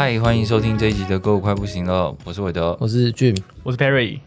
[0.00, 2.78] 嗨，欢迎收听这一集的《购物快不行了》，我是韦德。
[2.80, 4.20] 我是 Jim，我是 Perry，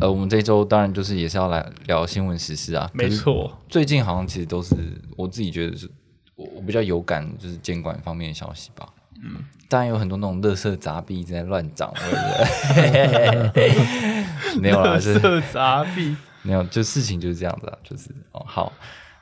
[0.00, 2.90] 呃，我们这一周当然就是也是要来聊新闻时事啊。
[2.92, 4.74] 没错，最近好像其实都是
[5.16, 5.88] 我自己觉得是
[6.34, 8.88] 我我比较有感，就是监管方面的消息吧。
[9.22, 13.70] 嗯，当然有很多那种垃圾杂币在乱涨，对不对？
[14.60, 18.72] 没有啦，是色杂币，没有，就事情就是这样子啊，就是哦，好，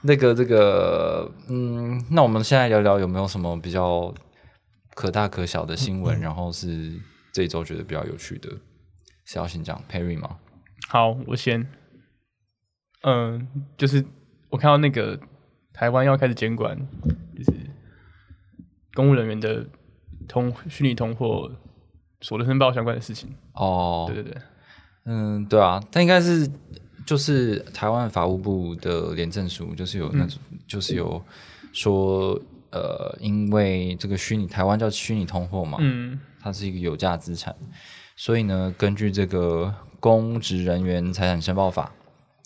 [0.00, 4.10] 那个这个，嗯，那我们现在聊聊有没有什么比较
[5.00, 6.92] 可大可小的新闻，然后是
[7.32, 8.50] 这一周觉得比较有趣的，
[9.24, 10.36] 是要先讲 Perry 吗？
[10.90, 11.66] 好，我先，
[13.04, 14.04] 嗯，就是
[14.50, 15.18] 我看到那个
[15.72, 16.76] 台湾要开始监管，
[17.34, 17.50] 就是
[18.92, 19.64] 公务人员的
[20.28, 21.50] 通虚拟通货
[22.20, 23.34] 所得申报相关的事情。
[23.54, 24.42] 哦，对对对，
[25.06, 26.46] 嗯，对啊，但应该是
[27.06, 31.24] 就是台湾法务部的廉政署，就是有那种，就是有
[31.72, 32.38] 说，
[32.72, 37.54] 呃，因为这个虚拟台湾叫虚拟通货嘛，嗯，它是一个有价资产，
[38.16, 41.92] 所以呢，根据这个公职人员财产申报法，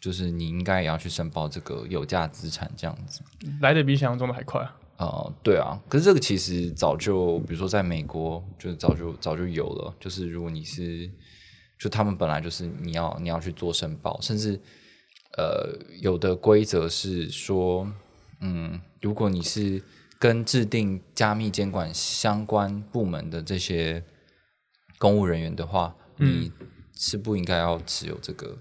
[0.01, 3.21] 就是你应该也要去申报这个有价资产这样子。
[3.61, 4.77] 来的比想象中的还快啊。
[4.97, 9.93] 呃，对啊，可是这个其实早就，比如说在美国，就早就早就有了。
[9.99, 11.11] 就是如果你是，
[11.77, 14.59] 就他们本来就是你要你要去做申报，甚至
[15.37, 17.91] 呃有的规则是说，
[18.41, 19.83] 嗯，如果你是
[20.19, 24.03] 跟制定加密监管相关部门的这些
[24.99, 26.51] 公务人员的话，你
[26.95, 28.57] 是不应该要持有这个。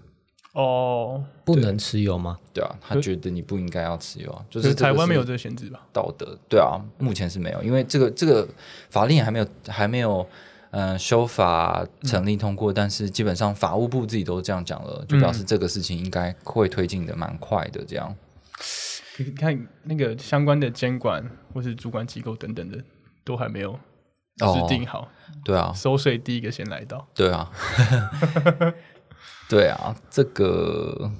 [0.53, 2.37] 哦，不能持有吗？
[2.53, 5.83] 对啊，他觉得你不应该要持有啊，就就是台湾没有这个限制吧？
[5.91, 8.47] 道德，对啊，目前是没有，因为这个这个
[8.91, 10.23] 法令还没有还没有
[10.69, 18.15] 嗯修法成立通过，但是基本上法务部自己都这样讲了，就表示这个事情应该会推进的蛮快的，这样。
[18.57, 18.92] 你
[19.35, 22.83] 看那个相关的监管或是主管机构等等的，
[23.23, 23.73] 都还没有
[24.37, 25.07] 制哦定好，
[25.45, 27.07] 对啊，收税第一个先来到。
[27.13, 27.51] 对啊，
[29.47, 31.11] 对啊，这个，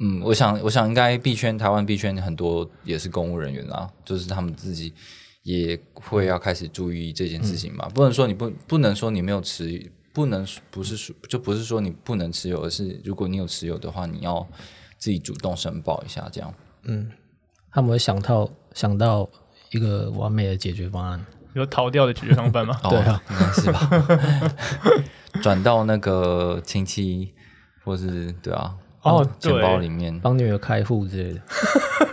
[0.00, 4.94] 嗯，我想，我想应该币圈台湾币圈很多也是公务人员啊，就是他们自己
[5.42, 14.48] 也会要开始注意这件事情嘛，不能说你不不能说你没有持，不能不是说就不是说你不能持有，而是如果你有持有的话，你要
[14.96, 16.54] 自己主动申报一下，这样。
[17.74, 19.28] 他们会想到想到
[19.70, 21.24] 一个完美的解决方案。
[21.54, 22.78] 有逃掉的解决方案吗？
[22.88, 24.50] 对啊，哦应该是吧？
[25.42, 27.32] 转到那个亲戚
[27.84, 31.40] 或是对啊，哦钱包对里面，帮女儿开户之类的。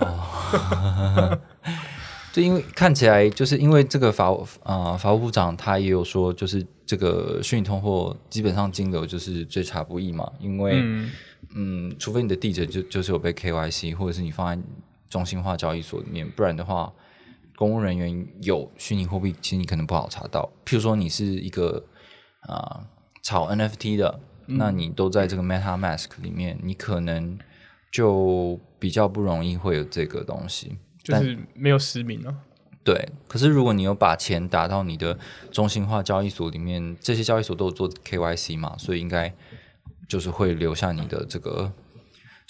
[0.01, 1.39] 哦
[2.33, 11.11] 就因为看起来，就是因为这个法务啊、法务部长他也有说，就是这个虚拟通货基本上金额就是追查不易嘛，因为嗯，
[11.55, 14.61] 嗯除非你的地址就就是有被 KYC，或者是你放在
[15.11, 16.91] 中心化交易所里面，不然的话，
[17.55, 20.49] 公务人员有虚拟货币，其实你可能不好查到。
[20.66, 21.83] 譬如说你是一个
[22.47, 22.88] 啊、
[23.22, 27.38] 炒 NFT 的，那你都在这个 MetaMask 里面，你可能
[27.91, 30.77] 就比较不容易会有这个东西。
[31.03, 32.33] 就是没有实名啊。
[32.83, 35.19] 对，可是如果你有把钱打到你的
[35.51, 39.31] 中心化交易所里面，这些交易所都有做 KYC 嘛，所以应该
[40.07, 41.72] 就是会留下你的这个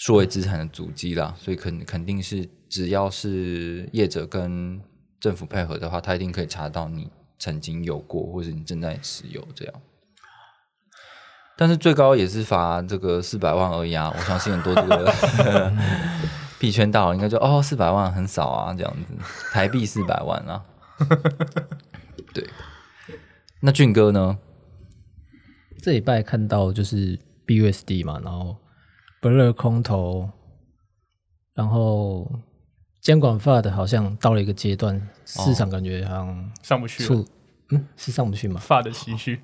[0.02, 1.32] 数位资产的足迹啦。
[1.38, 4.80] 所以肯肯定是只要是业者跟
[5.20, 7.08] 政府配合的话，他一定可以查到你
[7.38, 9.74] 曾经有过，或者你正在持有这样。
[11.56, 14.12] 但是最高也是罚这个四百万而已啊！
[14.12, 15.72] 我相信很多这个
[16.58, 19.14] 币圈大佬应该就哦四百万很少啊，这样子，
[19.52, 20.64] 台币四百万啊。
[22.34, 22.44] 对，
[23.60, 24.36] 那俊哥呢？
[25.80, 27.16] 这礼拜看到就是
[27.46, 28.56] BUSD 嘛，然后
[29.22, 30.28] Blur 空投，
[31.54, 32.28] 然后
[33.00, 37.24] 监管法的好像到了一个阶段，市场感觉好像上不去了，
[37.70, 38.60] 嗯，是上不去吗？
[38.60, 39.40] 发的情绪，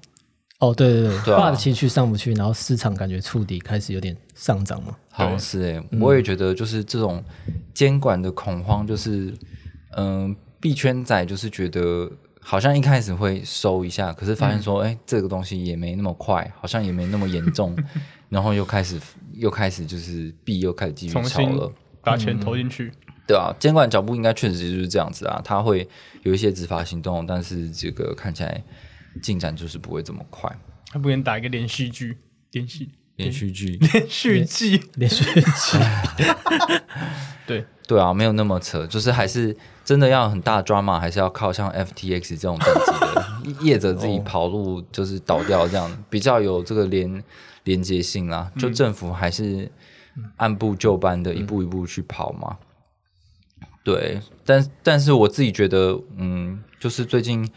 [0.58, 1.38] 哦，对对对，对啊。
[1.38, 4.96] 发的情绪上不去，然后市场感觉触底开始有点上涨嘛。
[5.10, 7.22] 好像是诶、我也觉得就是这种
[7.72, 9.32] 监管的恐慌，就是
[9.96, 12.10] 嗯，币圈仔就是觉得
[12.40, 17.76] 好像一开始会收一下，可是发现说，哎、这个东西也没那么快，好像也没那么严重，
[18.28, 19.00] 然后又开始
[19.34, 21.72] 又开始就是币又开始继续炒了。
[22.00, 22.90] 把钱投进去，
[23.26, 25.86] 对啊，监管脚步应该确实就是这样子啊，他会
[26.22, 28.62] 有一些执法行动，但是这个看起来
[29.20, 30.50] 进展就是不会这么快。
[30.86, 32.16] 他不能打一个连续剧，
[32.52, 35.78] 连续连续剧，连续剧，连续剧，
[37.46, 39.54] 对，对啊，没有那么扯，就是还是
[39.84, 47.22] 真的要很大 drama，还是要靠像 FTX 这种等级的 业者自己跑路，就是倒掉这样，比较有这个连
[47.68, 48.50] 连接性啦。
[48.58, 49.70] 就政府还是
[50.36, 52.56] 按部就班的一步一步去跑嘛。
[53.84, 57.48] 对，但但是我自己觉得，嗯，就是最近，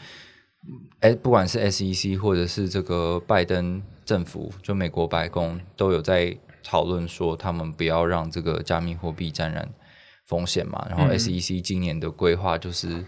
[0.99, 9.67] 哎，不管是 SEC 或者是这个拜登政府，就美国白宫都有在讨论说，他们不要让这个加密货币沾染
[10.25, 10.85] 风险嘛。
[10.89, 13.03] 然后嗯 SEC 今年的规划就是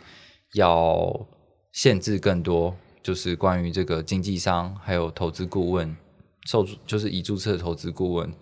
[0.55, 1.25] 要
[1.71, 5.95] 限制更多，就是关于这个经纪商还有投资顾问
[6.45, 8.33] 受就是已注册的投资顾问，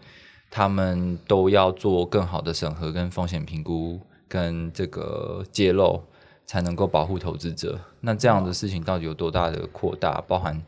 [0.49, 6.03] 他们都要做更好的审核跟风险评估跟这个揭露，
[6.45, 7.79] 才能够保护投资者。
[8.01, 10.19] 那这样的事情到底有多大的扩大？
[10.27, 10.63] 包含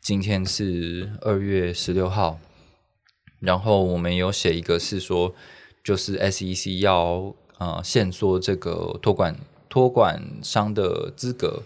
[0.00, 2.38] 今天是二月十六号，
[3.40, 5.34] 然后我们有写一个是说，
[5.84, 9.36] 就是 SEC 要呃限缩这个托管
[9.68, 11.62] 托管商的资格。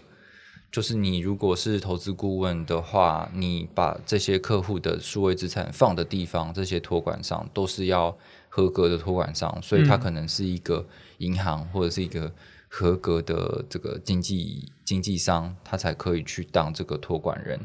[0.73, 8.17] 就是你如果是投资顾问的话，你把这些客户的数位资产放的地方，这些托管商都是要
[8.49, 10.83] 合格的托管商，所以它嗯可能是一个
[11.19, 12.33] 银行或者是一个
[12.67, 17.59] 合格的这个经纪经纪商，他才可以去当这个托管人。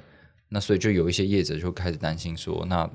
[0.50, 2.86] 那所以就有一些业者就开始担心说，那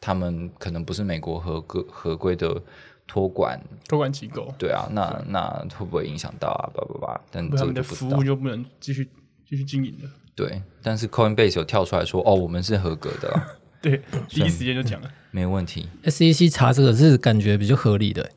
[0.00, 2.62] 他们可能不是美国合格合规的
[3.08, 6.70] 托管，托管机构，对啊，那那会不会影响到啊？
[6.72, 8.24] 叭叭叭，但这他们的个就不知道服务。
[8.24, 9.08] 就不能继续
[9.48, 10.08] 继续经营的。
[10.34, 13.46] 对，但是 Coinbase 有跳出来说，哦，我们是合格的啦，
[13.80, 15.10] 对， 第一时间就讲了。
[15.30, 15.88] 没问题。
[16.04, 18.30] SEC E 查这个是感觉比较合理的，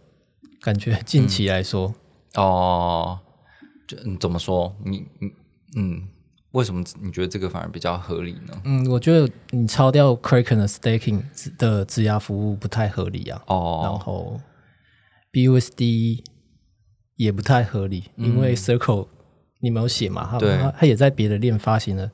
[0.62, 1.94] 感觉近期来说，
[2.36, 3.20] 哦，
[3.88, 4.76] 就嗯，怎么说？
[4.86, 5.32] 你你
[5.76, 6.08] 嗯，
[6.52, 8.62] 为什么你觉得这个反而比较合理呢？
[8.66, 11.22] 嗯，我觉得你抄掉 Kraken 的 staking
[11.58, 13.42] 的质押服务不太合理啊。
[13.48, 14.42] 哦然哦，后
[15.32, 16.24] BUSD
[17.16, 19.08] 也不太合理，因为 Circle
[19.62, 22.10] 你没有写嘛，它嗯对它它也在别的链发行了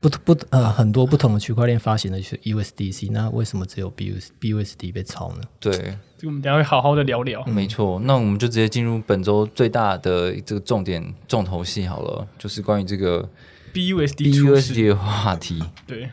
[0.00, 5.40] 不不呃很多不同的区块链发行的 USDC，那为什么只有 BUS BUSD 被抄呢？
[5.58, 5.72] 对，
[6.18, 7.42] 这个我们等下会好好的聊聊。
[7.46, 7.98] 没错。
[8.00, 13.26] 那我们就直接进入本周最大的这个重点重头戏好了，就是关于这个
[13.72, 15.62] BUSD BUSD 的话题。
[15.86, 16.10] 对，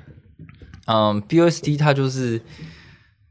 [0.88, 2.42] 嗯，BUSD 它就是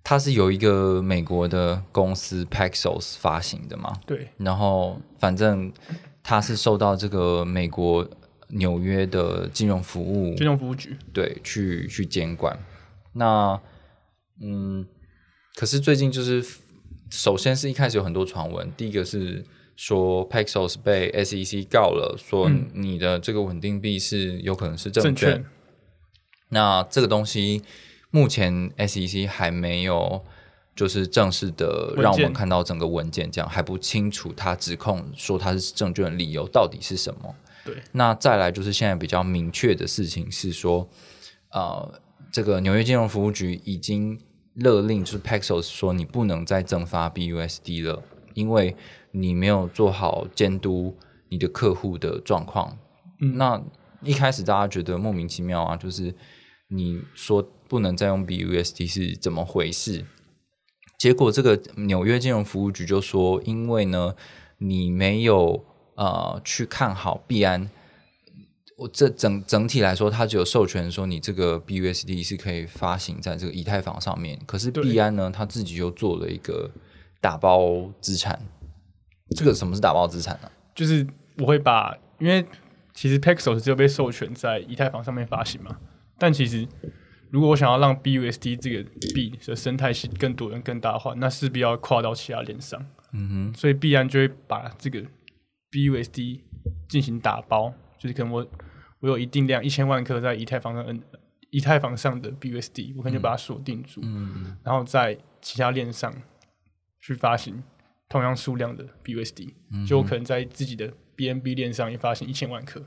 [0.04, 5.72] 它是有一个美国的公司 Paxos 发行的嘛，对，然后反正
[6.22, 8.08] 它是受到这个美国
[8.48, 10.96] 纽约的金融服务金融服务局。
[11.12, 12.58] 对去去监管。
[13.12, 13.60] 那
[14.40, 14.86] 嗯，
[15.54, 16.44] 可是最近就是
[17.10, 19.44] 首先是一开始有很多传闻，第一个是
[19.76, 25.44] 说 Paxos 被 SEC 告了，说嗯你的这个稳定币是有可能是证券。
[26.50, 27.62] 那这个东西
[28.10, 30.24] 目前 SEC 还没有
[30.74, 37.34] 就是正式的让我们看到整个文件，这样还不清楚他指控说他是证券的理由到底是什么。
[37.64, 40.88] 对，那再来就是现在比较明确的事情是说，
[41.50, 42.00] 呃，
[42.32, 44.18] 这个纽约金融服务局已经
[44.54, 48.02] 勒令，就是 Paxos 说你不能再增发 BUSD 了，
[48.32, 48.74] 因为
[49.10, 50.96] 你没有做好监督
[51.28, 52.78] 你的客户的状况。
[53.20, 53.62] 嗯那
[54.02, 56.14] 一开始大家觉得莫名其妙啊，就是
[56.68, 60.06] 你说不能再用 BUSD 是怎么回事？
[61.00, 64.14] 结果这个纽约金融服务局就说，因为呢，
[64.58, 65.64] 你没有
[65.94, 67.70] 呃去看好币安，
[68.76, 76.70] 我这整整体来说，它只有授权说你这个 BUSD 是可以发行在这个以太坊上面，可是对币安呢，它自己又做了一个
[77.18, 78.38] 打包资产。
[79.34, 81.06] 这个什么是打包资产呢、就是
[81.38, 82.44] 我会把，因为
[82.92, 85.78] 其实 Paxos 只有被授权在以太坊上面发行嘛，
[86.18, 86.68] 但其实
[87.30, 92.84] 如果我想要让 BUSD 这个币的生态系更多人更大化，那势必要跨到其他链上。
[93.12, 95.02] 嗯哼，所以必然就会把这个
[95.70, 96.40] BUSD
[96.88, 98.46] 进行打包，就是可能我
[99.00, 101.00] 我有一定量一千万颗在以太坊上，嗯，
[101.50, 104.56] 以太坊上的 BUSD，我可能就把它锁定住，嗯。
[104.62, 106.12] 然后在其他链上
[107.00, 107.62] 去发行
[108.08, 109.54] 同样数量的 BUSD，、
[109.86, 112.80] 就我可能在自己的 BNB 链上也发行一千万颗，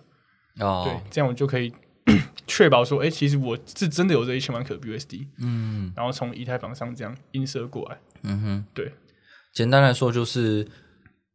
[0.60, 1.74] 哦，对，这样我就可以
[2.48, 5.92] 确保说，哎、其实我是真的有这一千万颗 BUSD，嗯。
[5.96, 8.92] 然后从以太坊上这样映射过来，嗯哼，对，
[9.54, 10.68] 简单来说就是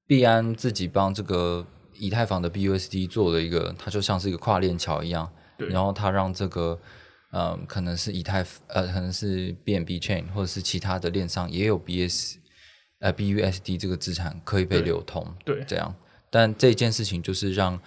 [0.06, 5.68] 币安自己帮这个以太坊的 BUSD 做了一个，它就像是一个跨链桥一样，对。
[5.68, 6.78] 然后它让这个。
[7.30, 12.36] 嗯，可能是以太呃，可能是 BNB Chain 或者是其他的链上也有 BS
[13.00, 15.62] 呃 BUSD 这个资产可以被流通，对。
[15.68, 15.94] 这样。
[16.30, 17.78] 但这件事情就是让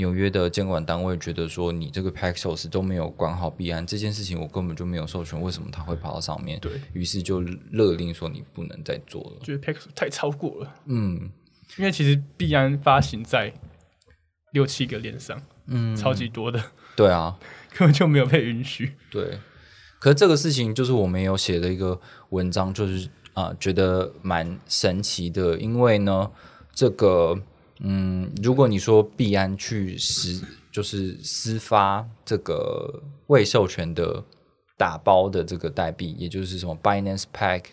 [0.00, 6.58] 纽约的监管单位觉得说，你这个 Paxos 都没有管好币安这件事情，我根本就没有授权，为什么他会跑到上面？
[6.58, 9.44] 对于是就勒令说你不能再做了。
[9.44, 11.30] 觉得 Paxos 太超过了，嗯
[11.76, 13.52] 因为其实币安发行在
[14.52, 16.60] 六七个链上，嗯，超级多的，
[16.96, 17.38] 对啊，
[17.76, 18.94] 根本就没有被允许。
[19.10, 19.38] 对。
[20.00, 26.30] 可是这个事情就是我们有写的一个文章，就是啊、呃觉得蛮神奇的，因为呢，
[26.72, 27.38] 这个
[27.82, 34.22] 嗯，如果你说币安去实就是私发这个未授权的
[34.76, 37.64] 打包的这个代币，也就是什么 Binance Pack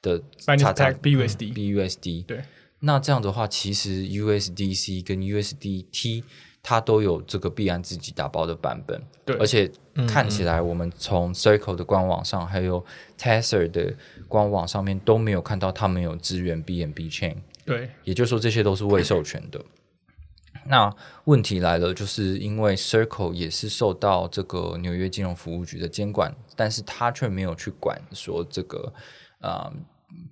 [0.00, 2.42] 的 Binance Pack BUSD BUSD，对，
[2.80, 6.22] 那这样的话，其实 USDC 跟 USDT
[6.62, 9.36] 它都有这个币安自己打包的版本，对。
[9.36, 9.70] 而且
[10.08, 12.84] 看起来我们从 Circle 的官网上，还有
[13.18, 13.94] Tether 的
[14.28, 19.64] 官网上面都没有看到他们有支援 BNB Chain，对，也就是说这些都是未授权的。
[20.66, 20.90] 那
[21.24, 28.92] 问题来了，就是因为 Circle 也是受到这个纽约金融服务局的监管，但是他却没有去管说这个
[29.40, 29.70] 呃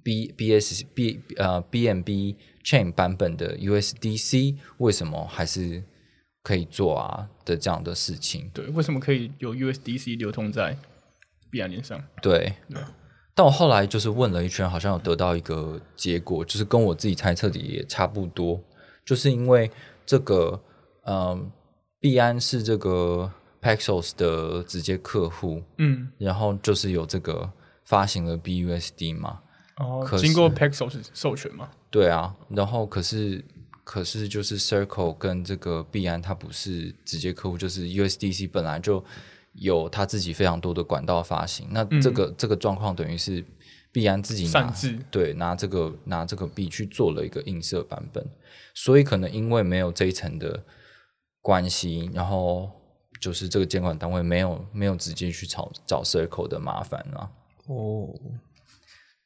[0.03, 5.83] B B S B 呃 B M B Chain 版本的 USDC 为什么还是
[6.43, 8.51] 可以做啊的这样的事情。
[8.55, 10.75] 对，为什么可以有 USDC 流通在
[11.51, 12.03] 币安链上？
[12.23, 12.55] 对，
[13.35, 18.61] 但我后来就是问了一圈，好像有得到一个结果，就是跟我自己猜测的也差不多，
[19.05, 19.71] 就是因为
[20.05, 20.63] 这个，
[21.07, 21.51] 嗯，
[21.99, 23.31] 币安是这个
[23.63, 27.51] Paxos 的直接客户，嗯，然后就是有这个
[27.85, 29.41] 发行了 BUSD 嘛，
[29.79, 31.71] 哦可，经过 Paxos 授权嘛？
[31.91, 33.43] 对啊，然后可是
[33.85, 39.03] 可是就是 Circle 跟这个币安它不是直接客户，就是 USDC 本来就
[39.53, 43.45] 有他自己非常多的管道发行，那这个、这个状况等于是
[43.93, 48.27] 必然自己拿擅自对拿这个拿这个币去做了一个映射版本，
[48.75, 50.65] 所以可能因为没有这一层的
[51.41, 52.71] 关系，然后
[53.21, 57.31] 就是这个监管单位没有没有直接去找找 Circle 的麻烦啊。
[57.67, 58.09] 哦，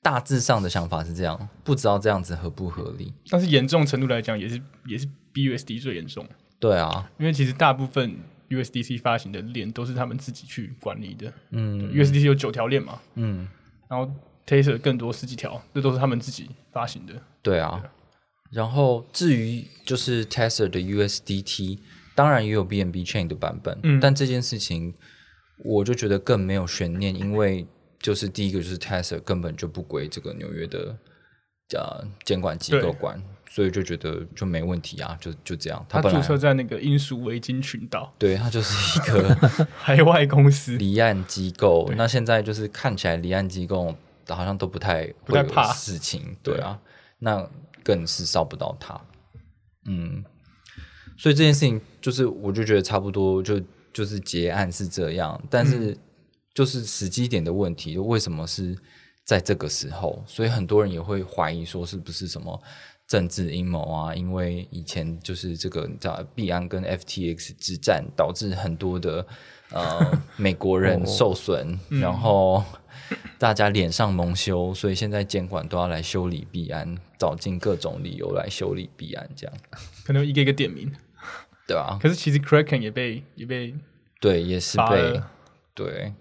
[0.02, 3.14] 大致上的想法是这样，不知道这样子合不合理。
[3.30, 6.26] 但是严重程度来讲，也是也是 BUSD 最严重，
[6.58, 8.16] 对啊，因为其实大部分
[8.50, 11.32] USDC 发行的链都是他们自己去管理的。
[11.50, 11.92] 嗯。
[11.92, 13.48] USDC 有九条链嘛，嗯，
[13.88, 14.12] 然后
[14.46, 17.14] Tether 更多十几条，这都是他们自己发行的。
[17.42, 17.82] 对啊。
[18.52, 21.80] 然后至于就是 Tether 的 USDT，
[22.14, 23.98] 当然也有 BNB Chain 的版本，嗯。
[24.00, 24.94] 但这件事情
[25.64, 27.66] 我就觉得更没有悬念，因为
[27.98, 30.96] 就是第一个就是 Tether 根本就不归这个纽约的
[31.76, 33.20] 呃监管机构管，
[33.56, 35.86] 所以就觉得就没问题啊，就就这样。
[35.88, 39.34] 他注册在那个英属维京群岛对他就是一个
[39.80, 43.96] 海外公司， 离岸机构，那现在就是看起来离岸机构
[44.28, 46.78] 好像都不太不太怕事情，对啊，
[47.20, 47.48] 那
[47.82, 49.00] 更是烧不到他，
[49.86, 50.22] 嗯，
[51.16, 53.58] 所以这件事情就是我就觉得差不多就
[53.90, 55.96] 就是结案是这样，但是
[56.52, 58.76] 就是时机点的问题，为什么是
[59.24, 60.22] 在这个时候？
[60.26, 62.62] 所以很多人也会怀疑说是不是什么。
[63.06, 69.26] 政治阴谋啊，因为以前就是这个你知道币安跟 FTX 之战，导致很多的
[69.70, 72.62] 呃 美国人受损，然后
[73.38, 79.56] 大家脸上蒙羞，所以现在监管都要来修理币安，找尽各种理由来修理币安，这样。
[80.04, 80.92] 可能一个一个点名。
[81.68, 83.74] 对吧、可是其实 Kraken 也被也被
[84.20, 85.20] 对，也是被
[85.74, 86.12] 对，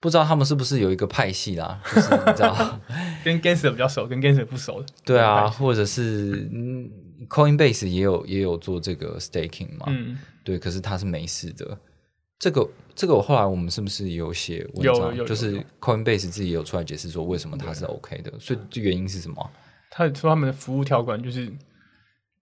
[0.00, 2.80] 不知道他们是不是有一个派系啦， 就是你知道。
[3.22, 4.86] 跟 Gangster 比较熟，跟 Gangster 不熟的。
[5.04, 6.90] 对啊，或者是嗯
[7.28, 11.78] ，Coinbase 也有也有做这个 staking 嘛，嗯，对，可是它是没事的。
[12.38, 15.26] 这个这个，我后来我们是不是也有写文章？
[15.26, 19.50] 就是 Coinbase 自己有出来解释说为什么它是 OK 的，所以这原因是什么？
[19.90, 21.52] 他说他们的服务条款就是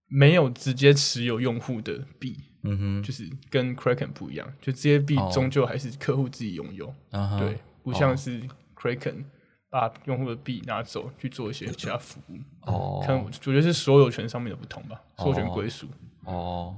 [0.06, 8.42] 没有直接持有用户的币，嗯哼，就是跟 Kraken 不一样，就这些币哦终究还是客户自己拥有，啊对，不像是
[8.76, 9.24] Kraken
[9.70, 12.36] 把用户的币拿走去做一些其他服务。
[12.62, 15.86] 哦可能我觉得是所有权上面的不同吧，所有权归属。
[16.24, 16.76] 哦，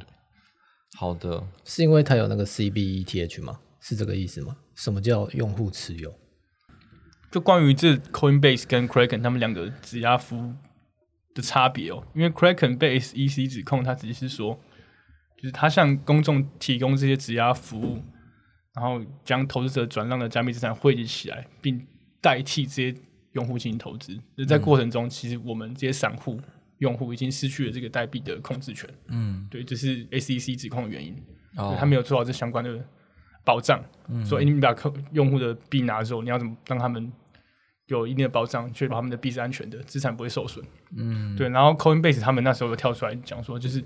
[0.97, 3.59] 好的，是因为它有那个 CBETH 吗？
[3.81, 4.57] 是这个意思吗？
[4.75, 6.15] 什么叫用户持有？
[7.31, 10.53] 就关于这 Coinbase 跟 Kraken 他们两个质押服务
[11.33, 14.59] 的差别哦，因为 Kraken base EC 指控，他只是说，
[15.41, 17.99] 就是他向公众提供这些质押服务，
[18.75, 21.81] 然后将投资者转让的加密资产汇集起来，并
[22.21, 22.95] 代替这些
[23.33, 24.19] 用户进行投资。
[24.37, 26.39] 就在过程中，其实我们这些散户
[26.79, 28.89] 用户已经失去了这个代币的控制权。
[29.09, 31.17] 嗯，对，这是 SEC 指控的原因。
[31.57, 32.79] 哦他没有做好这相关的
[33.45, 37.11] 保障，嗯、所以你把客用户的币拿走，你要怎么让他们
[37.99, 40.65] 有一定的保障，确保他们的币是安全的，资产不会受损。
[40.97, 41.49] 嗯，对。
[41.49, 43.83] 然后 Coinbase 他们那时候有跳出来讲说，就是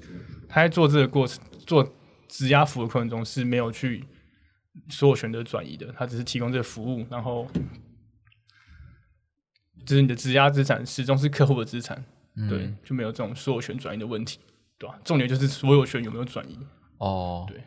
[0.49, 1.87] 他在做这个过程做
[2.29, 4.05] 质押服务的过程中是没有去
[4.89, 7.47] 所有权的转移的，他只是提供这个服务，然后
[9.87, 12.05] 就是你的质押资产始终是客户的资产，
[12.49, 14.39] 对，就没有这种所有权转移的问题，
[14.79, 14.99] 对吧？
[15.05, 16.59] 重点就是所有权有没有转移。
[16.99, 17.63] 哦，对，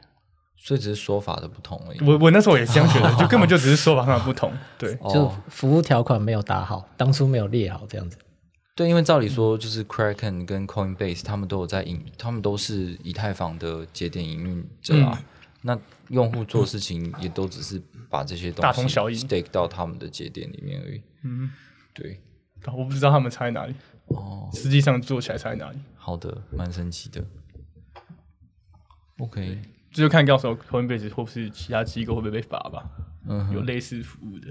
[0.57, 1.99] 所以只是说法的不同而已。
[2.03, 4.51] 我我那时候也这样觉得，就根本就只是说法上的不同。
[4.77, 8.17] 对，就哦服务条款没有打好，当初没有列好这样子。
[8.75, 15.23] 对，因为照理说，就是 Kraken 跟 Coinbase 他们都有在营，他们都是以太坊的节点营运者啊。
[15.61, 15.77] 那
[16.09, 21.01] 用户做事情也都只是把这些东西大同小异 stake 到他们的节点里面而已。
[21.23, 21.51] 嗯，
[21.93, 22.21] 对，
[22.67, 23.73] 我不知道他们差在哪里，
[24.05, 27.25] 哦，实际上做起来差在哪里，好的，蛮神奇的。
[29.17, 29.59] OK，
[29.91, 32.83] 这就看到时候 Coinbase 或是其他机构会不会被罚吧。
[33.29, 34.47] 嗯有类似服务的，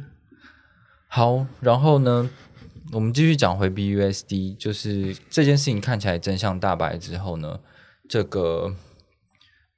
[1.08, 2.28] 好，然后呢，
[2.92, 7.58] 我们继续讲回 BUSD，就是这件事情看起来真相大白之后呢，
[8.06, 8.74] 这个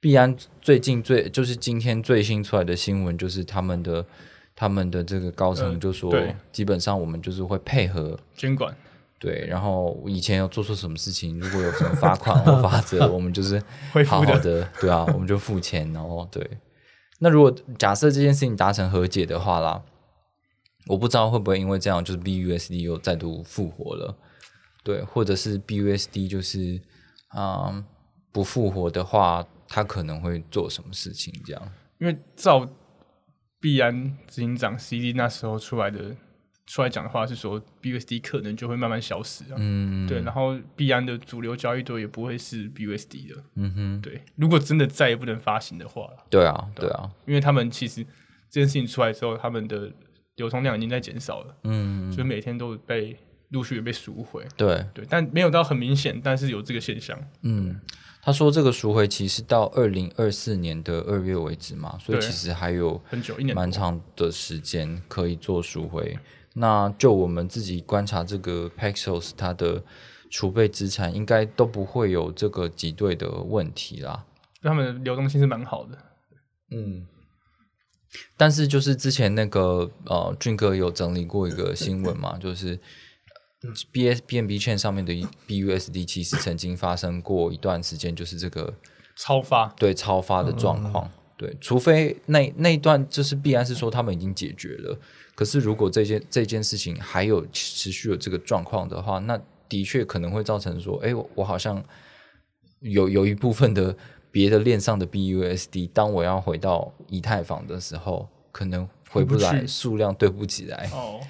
[0.01, 4.05] 币安最近最就是今天最新出来的新闻，就是他们的
[4.53, 8.19] 他们的这个高层嗯就说，对基本上我们就是会配合。
[8.35, 8.75] 监管
[9.19, 13.61] 对，然后以前有做错什么事情，如果有什么罚款或罚则， 我们就是
[14.07, 16.57] 好好的，对啊，我们就付钱，然后对。
[17.19, 19.83] 那如果假设这件事情达成和解的话啦，
[20.87, 24.17] 我不知道会不会因为这样，就是 BUSD 又再度复活了，
[24.83, 26.81] 对，或者是 BUSD 就是
[27.27, 27.85] 啊、嗯
[28.31, 31.33] 不复活的话，他可能会做什么事情？
[31.43, 32.65] 这样，因为照
[33.59, 36.15] 币安执行长 CD 那时候出来的
[36.69, 39.57] 出来讲的话是说，BUSD 可能就会慢慢消失啊。
[39.57, 43.43] 嗯，对，然后币安的主流交易对也不会是 BUSD 的。
[43.55, 48.05] 嗯哼，对，如果真的再也不能发行的话啦对啊，对啊，因为他们其实
[48.51, 49.91] 这件事情出来之后，他们的
[50.35, 53.17] 流通量已经在减少了，嗯，所以每天都被
[53.49, 54.45] 陆续地被赎回。
[54.55, 57.19] 对，对，但没有到很明显，但是有这个现象。
[57.41, 57.81] 嗯，
[58.21, 66.15] 他说这个赎回期是到二零二四年的二月为止嘛，所以其实还有很久一年多蛮长的时间可以做赎回。
[66.59, 69.81] 那就我们自己观察，这个 Paxos 它的
[70.29, 74.25] 储备资产应该都不会有这个挤兑的问题啦。
[74.61, 75.97] 他们的流动性是蛮好的。
[76.71, 77.07] 嗯，
[78.35, 82.77] 但是就是之前那个呃，俊哥有整理过一个新闻嘛，就是
[83.93, 85.13] B S B N B 券上面的
[85.47, 88.73] B U S D 其实曾经发生过一段时间，就是这个
[89.15, 91.09] 超发，对超发的状况。
[91.39, 94.99] 对，除非那那一段就是必然是说他们已经解决了，
[95.35, 101.81] 可是如果这件这件事情还有持续有这个状况的话，那的确可能会造成说，哎，我我好像
[102.81, 103.95] 有有一部分的
[104.31, 111.21] 别的链上的 BUSD，当我要回到以太坊的时候，可能回不来，不数量对不起来哦，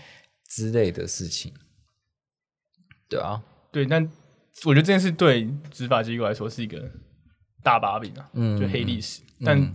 [0.49, 1.53] 之类的事情。
[3.07, 4.03] 对啊，对，但
[4.65, 6.89] 我觉得这件事对执法机构来说是一个
[7.63, 9.21] 大把柄啊，嗯就黑历史。
[9.43, 9.73] 但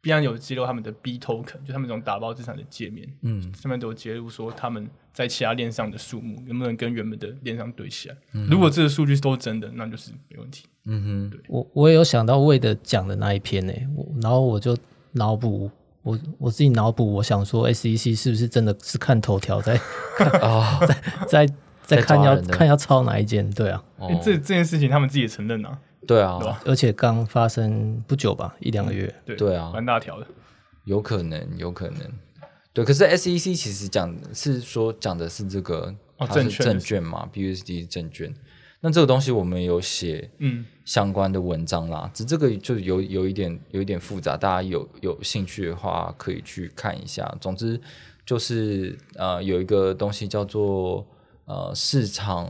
[0.00, 8.16] 必然有揭露他们的 B token，就他们这种打包资产的界面，嗯，上面都有揭露说他们在其他链上的数目能不能跟原本的链上对起来。
[8.32, 8.48] 嗯。
[8.48, 10.66] 如果这个数据都真的，那就是没问题。
[10.86, 14.76] 嗯哼，我我也有想到魏的讲的那一篇呢、我然后我就
[15.12, 15.70] 脑补
[16.02, 19.80] 我我自己脑补，我想说 SEC 是不是真的是看头条在
[20.42, 20.80] 啊，
[21.28, 21.54] 在在
[21.84, 23.48] 在看要看要抄哪一件？
[23.52, 23.80] 对啊，
[24.24, 26.60] 这这件事情他们自己也承认啊，对啊对，吧？
[26.66, 29.14] 而且刚发生不久吧，一两个月。
[29.24, 30.26] 对对啊蛮大条的。
[30.84, 32.00] 有可能，有可能。
[32.72, 38.34] 对，可是 SEC 其实讲是说讲的是这个，它是哦证券证券嘛，BUSD 是证券。
[38.80, 47.32] 那这个东西我们有写嗯，相关的文章啦，只这个就有有一点有一点复杂，大家有有兴趣的话可以去看一下。
[47.40, 47.80] 总之
[48.26, 51.06] 就是呃有一个东西叫做
[51.44, 52.48] 呃市场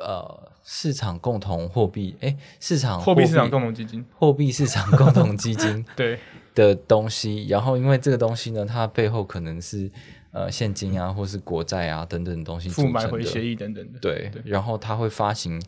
[0.00, 5.86] 呃市场共同货币，哎，市场货币市场共同基金，货币市场共同基金。
[5.94, 6.18] 对，
[6.56, 9.88] 的东西，然后因为这个东西呢，它背后可能是
[10.32, 13.00] 呃现金啊，或是国债啊等等的东西组负成的。
[13.00, 13.98] 买回协议等等的。
[14.00, 15.62] 对，对然后它会发行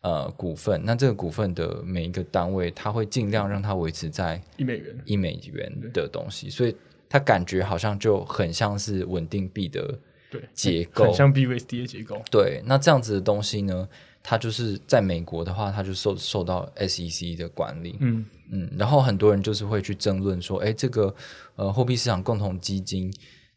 [0.00, 4.98] 呃股份，那这个股份的每一个单位，它会尽量让它维持在一美元。
[5.04, 6.74] 一美元的东西，所以
[7.06, 9.98] 它感觉好像就很像是稳定币的
[10.30, 12.22] 对，结构，很像 BUSD 的结构。
[12.30, 13.88] 对，那这样子的东西呢，
[14.30, 17.96] 它就是在美国的话，它就受受到 SEC 的管理。
[17.98, 21.14] 嗯，嗯，然后很多人就是会去争论说，哎，这个
[21.56, 23.10] 呃货币市场共同基金，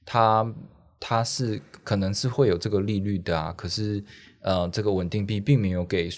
[0.06, 0.50] 它
[0.98, 4.02] 它是可能是会有这个利率的啊，可是
[4.40, 6.10] 呃这个稳定币并没有给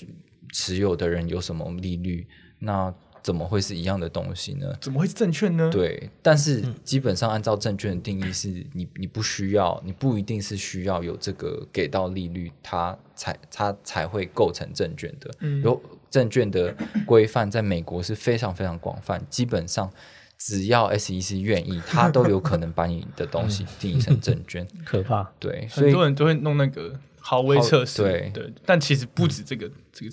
[0.52, 2.28] 持有的人有什么利率，
[2.60, 4.68] 那怎么会是一样的东西呢？
[4.82, 5.70] 怎么会是证券呢？
[5.72, 15.32] 对，但是基本上按照证券的定义是，你你不需要，你不一定是需要有这个给到利率，它才它才会构成证券的。
[15.40, 15.82] 嗯有
[16.12, 16.76] 证券的
[17.08, 19.90] 规范，在美国是非常非常广泛，基本上
[20.38, 24.68] 只要 SEC 愿意，它都有可能把你的东西 定义成证券。
[24.86, 25.24] 可怕。
[25.40, 30.12] 对，所以很多人都会弄那个豪威测试，对对，但其实不止这个这个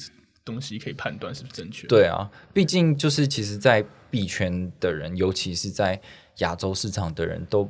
[0.50, 1.86] 东西可以判断是不是正确。
[1.86, 6.00] 对啊，毕竟就是其实，在币圈的人，尤其是在
[6.38, 7.68] 亚洲市场的人，都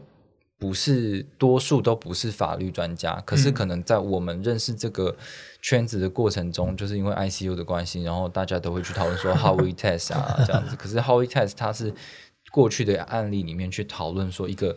[0.58, 5.16] 不是多数都不是法律专家，可是可能在我们认识这个
[5.62, 10.76] 圈子的过程中，就是因为 ICU 的关系，然后大家都会去讨论说 Howey test 啊这样子。
[10.76, 11.92] 可是 Howey test 它是
[12.50, 14.76] 过去的案例里面去讨论说一个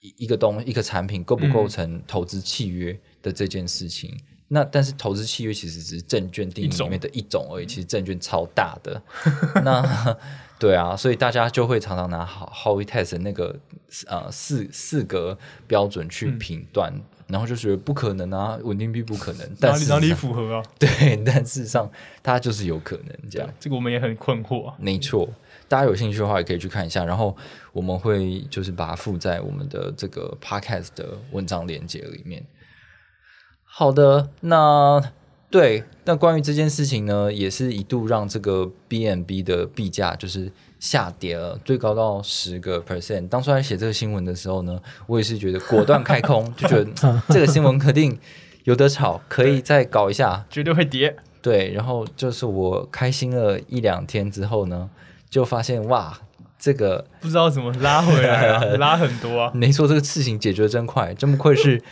[0.00, 4.16] 一一个东一个产品构不构成投资契约的这件事情。
[4.48, 9.02] 那但是投资契约其实只是证券定义里面的一种而已，其实证券超大的。
[9.64, 10.16] 那
[10.58, 13.54] 对啊，所以大家就会常常拿 Howey test 的那个
[14.06, 16.92] 呃四四个标准去评断，
[17.26, 19.50] 然后就觉得不可能啊，稳定币不可能。
[19.60, 20.62] 但哪里哪里符合啊？
[20.78, 21.90] 对，但事实上
[22.22, 23.48] 它就是有可能这样。
[23.58, 24.76] 这个我们也很困惑啊。
[24.78, 25.28] 没错，
[25.68, 27.36] 大家有兴趣的话也可以去看一下，然后
[27.72, 32.42] 我们会就是把它附在我们的这个 podcast 的文章链接里面。
[33.78, 34.98] 好的，那
[35.50, 43.28] 对，那关于这件事情呢，也是一度让这个 BNB 的币价就是下跌了，最高到十个 percent。
[43.28, 46.90] 当初在写这个新闻的时候呢，我也是觉得果断开空，就觉得
[47.28, 48.18] 这个新闻肯定
[48.64, 50.46] 有得炒，可以再搞一下。
[50.48, 54.88] 绝对会跌，对，然后就是我开心了一两天之后呢，
[55.28, 56.18] 就发现哇，
[56.58, 59.52] 这个不知道怎么拉回来啊， 拉很多啊。
[59.52, 61.82] 没错，这个事情解决的真快，真不愧是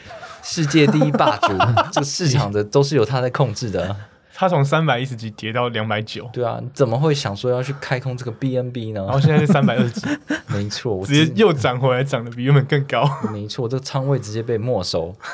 [0.44, 1.48] 世界第一霸主，
[1.90, 3.96] 这个市场的都是由他在控制的。
[4.36, 9.12] 他从三百一十几跌到两百九，对啊，你怎么会想说要去开空这个 BNB 呢然？
[9.12, 10.06] 后现在是三百二十几，
[10.48, 13.08] 没错，我直接又涨回来，涨得比原本更高。
[13.32, 15.14] 没错，这个仓位直接被没收。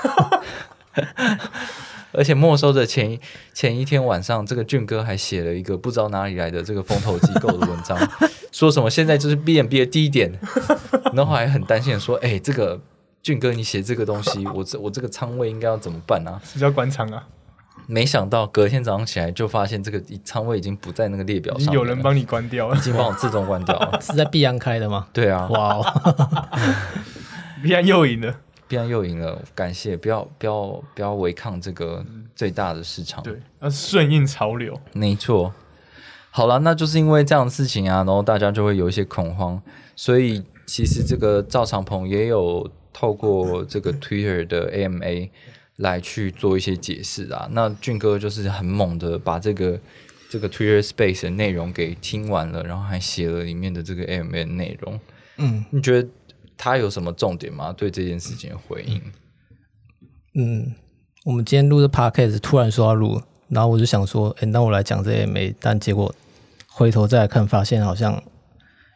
[2.12, 3.18] 而且没收的前一
[3.54, 7.96] 前一天晚上，这个俊哥还写了一个不知道哪里来的这个风投机构的文章，
[8.52, 10.30] 说什么现在就是 BNB 的低点，
[11.14, 12.78] 然后还很担心说：“哎、这个
[13.22, 17.26] 俊哥你写这个东西， 我这我这个仓位应该要怎么办啊是叫关仓啊，？”
[17.86, 22.80] 没想到隔天早上起来就发现这个仓位已经不在那个列表上有人帮你关掉了已。
[22.80, 23.98] 经帮我自动关掉了。
[24.02, 25.08] 是在碧安开的吗？
[25.12, 25.84] 对啊，哇哦，
[27.62, 28.34] 必安又赢了，
[28.68, 29.96] 必安又赢了，感谢！
[29.96, 32.04] 不要不要不要违抗这个
[32.36, 33.22] 最大的市场。
[33.24, 34.78] 对，要顺应潮流。
[34.92, 35.52] 没错。
[36.30, 39.60] 好了，那就是因为这样的事情啊，然后大家就会有一些恐慌，
[39.96, 45.30] 所以其实这个赵长鹏也有透过这个 Twitter 的 AMA
[45.76, 47.48] 来去做一些解释啊。
[47.52, 49.80] 那俊哥就是很猛的把这个
[50.28, 55.00] 这个 Twitter Space 的内容给听完了，然后还写了里面的这个 AMA 的内容。
[55.38, 56.08] 嗯你觉得
[56.56, 57.72] 他有什么重点吗？
[57.72, 59.00] 对这件事情的回应？
[60.34, 60.74] 嗯，
[61.24, 66.14] 我们今天录的 podcast 突然说要录，然后我就想说，哎，那我来讲这 AMA，，但结果
[66.68, 68.22] 回头再来看，发现好像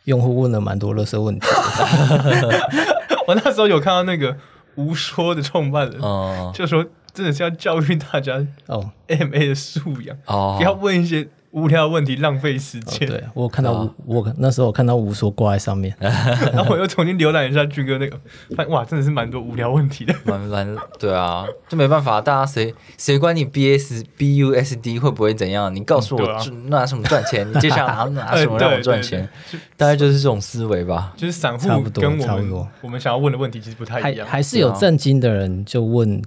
[0.04, 1.46] 用户问了蛮多垃圾问题。
[3.26, 4.36] 我那时候有看到那个
[4.76, 13.08] 无说的创办人，嗯，就说真的是要教育大家哦，MA 的素养，哦，不要问一些无聊的问题，浪费时哦间。
[13.08, 18.18] 对我看到吴，我那时候我看到吴说挂在上面， 然后我又重新浏览一下俊哥那个，
[18.56, 20.12] 发现哇，真的是蛮多无聊问题的。
[20.24, 25.72] 蛮蛮对啊，就没办法，大家谁谁管你 BS BUSD 会不会怎样？
[25.72, 26.26] 你告诉我
[26.66, 29.28] 拿什么赚钱，你接下来拿 拿什么让我赚钱？
[29.76, 31.12] 大概就是这种思维吧。
[31.16, 34.26] 就是散户差不多跟我们差不多我们想要问的问题其实不太一样。
[34.26, 36.20] 还是有震惊的人就问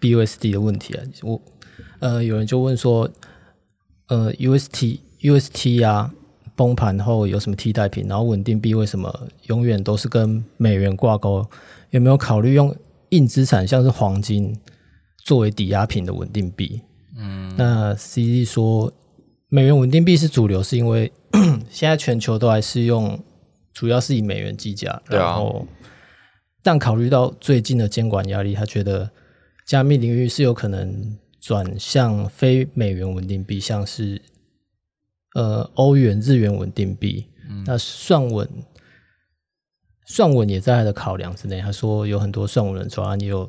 [0.00, 1.40] BUSD 的问题啊，我
[2.00, 3.08] 呃有人就问说，
[4.08, 6.12] 呃 UST UST 啊
[6.54, 8.06] 崩盘后有什么替代品？
[8.08, 11.44] 然后稳定币为什么永远都是跟美元挂钩？
[11.90, 12.74] 有没有考虑用
[13.10, 14.58] 硬资产，像是黄金
[15.18, 16.80] 作为抵押品的稳定币？
[17.18, 18.92] 嗯，那 C D 说
[19.48, 21.12] 美元稳定币是主流，是因为
[21.70, 23.18] 现在全球都还是用，
[23.72, 25.66] 主要是以美元计价，对啊然后
[26.62, 29.10] 但考虑到最近的监管压力，他觉得
[29.66, 31.16] 加密领域是有可能
[31.46, 34.20] 转向非美元稳定币，像是
[35.34, 37.28] 呃欧元、日元稳定币。
[37.64, 38.48] 那算稳，
[40.06, 41.60] 算稳也在他的考量之内。
[41.60, 43.48] 他说有很多算稳的专案也有。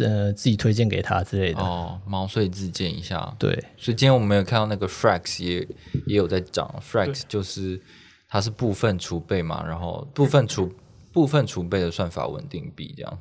[0.00, 3.32] 呃，自己推荐给他之类的，哦，毛遂自荐一下。
[3.38, 5.60] 对，所以今天我们有看到那个 Frax 也
[6.08, 7.80] 也有在涨，Frax 就是
[8.28, 10.74] 它是部分储备嘛，然后部分储
[11.12, 13.18] 部分储备的算法稳定币这样。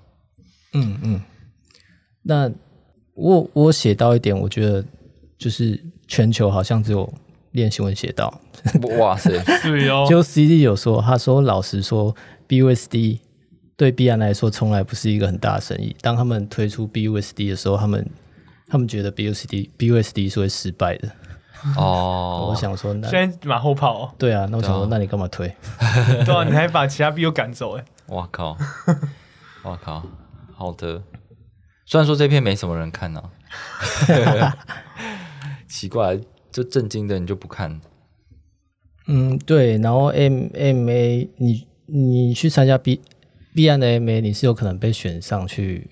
[0.73, 1.21] 嗯嗯。
[2.23, 2.49] 那
[3.13, 4.83] 我我写到一点，我觉得
[5.37, 7.11] 就是全球好像只有
[7.51, 8.33] 练习文写到，
[8.97, 9.29] 哇塞，
[9.61, 12.15] 对哦，就 CD 有说，他说老实说
[12.47, 13.19] ，BUSD
[13.75, 15.95] 对币安来说从来不是一个很大的生意。
[16.01, 18.09] 当他们推出 BUSD 的时候，他们
[18.67, 21.09] 他们觉得 BUSD BUSD 是会失败的。
[21.77, 25.47] 哦， 我想说那，现在马后炮、哦，对啊，那我想说，啊那你干嘛推？
[26.25, 28.57] 对啊，你还把其他币又赶走，哎，哇靠，
[29.63, 30.03] 哇靠，
[30.55, 31.01] 好的。
[31.85, 33.21] 虽然说这篇没什么人看呢、
[35.67, 36.19] 奇怪，
[36.51, 37.81] 就震惊的你就不看
[39.07, 39.77] 嗯，对。
[39.79, 43.01] 然后 M M A，你你去参加 B
[43.53, 45.89] B 案的 M A，你是有可能被选上去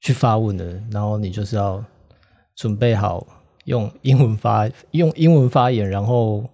[0.00, 1.84] 去发问的，然后你就是要
[2.54, 3.26] 准备好
[3.64, 6.48] 用英文发用英文发言，然后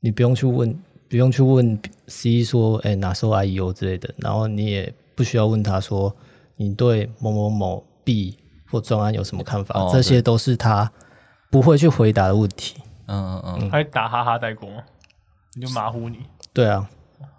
[0.00, 0.76] 你不用去问
[1.08, 6.14] 不用去问 C 说，哎、哪时候 I E O 之类的，然后你也不需要问他说
[6.60, 8.36] 你对某某某 B
[8.70, 10.92] 或专案有什么看法，哦这些都是他
[11.50, 12.76] 不会去回答的问题。
[13.06, 14.82] 嗯嗯嗯，还打哈哈带过吗？
[15.54, 16.18] 你就马虎你，
[16.52, 16.86] 对啊，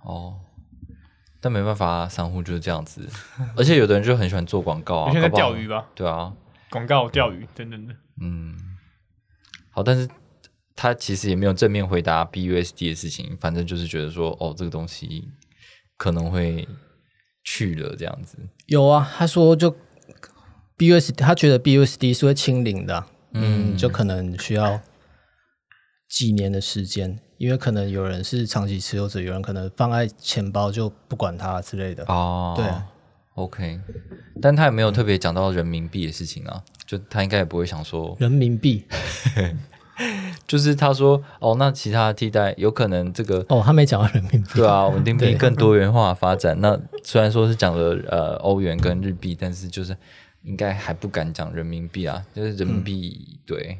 [0.04, 0.34] 哦。
[1.40, 3.08] 但没办法、啊，散户就是这样子，
[3.56, 6.34] 而且有的人就很喜欢做广告啊，有些在搞不好钓鱼吧，对啊，
[6.72, 7.94] 广告钓鱼等等的。
[8.20, 8.56] 嗯，
[9.70, 10.10] 好，但是
[10.76, 15.30] 他其实也没有正面回答 BUSD 的事情，反正就是觉得说，哦，这个东西
[15.98, 16.68] 可能会
[17.44, 18.38] 去了这样子。
[18.68, 19.76] 有啊，他说就
[20.78, 24.82] BUSD，他觉得 BUSD 是会清零的啊、嗯，就可能需要
[26.08, 32.04] 几年的时间，因为可能有人是长期持有者，有人可能放在钱包就不管它之类的。
[32.06, 32.66] 哦，对。
[32.66, 32.88] 啊
[33.36, 33.80] ，OK，
[34.42, 38.86] 但他也没有特别讲到人民币的事情啊，就他应该也不会想说，人民币
[40.48, 43.46] 就是他说，哦，那其他的替代有可能这个。
[43.50, 44.50] 哦，他没讲到人民币。
[44.56, 46.60] 对啊，稳定币对更多元化发展。
[46.60, 49.96] 那虽然说是讲了呃欧元跟日币，但是就是
[50.44, 53.78] 应该还不敢讲人民币啊，就是人民币、对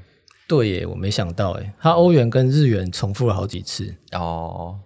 [0.48, 3.94] 对耶，我没想到哎，他欧元跟日元重复了好几次。
[4.14, 4.78] 哦，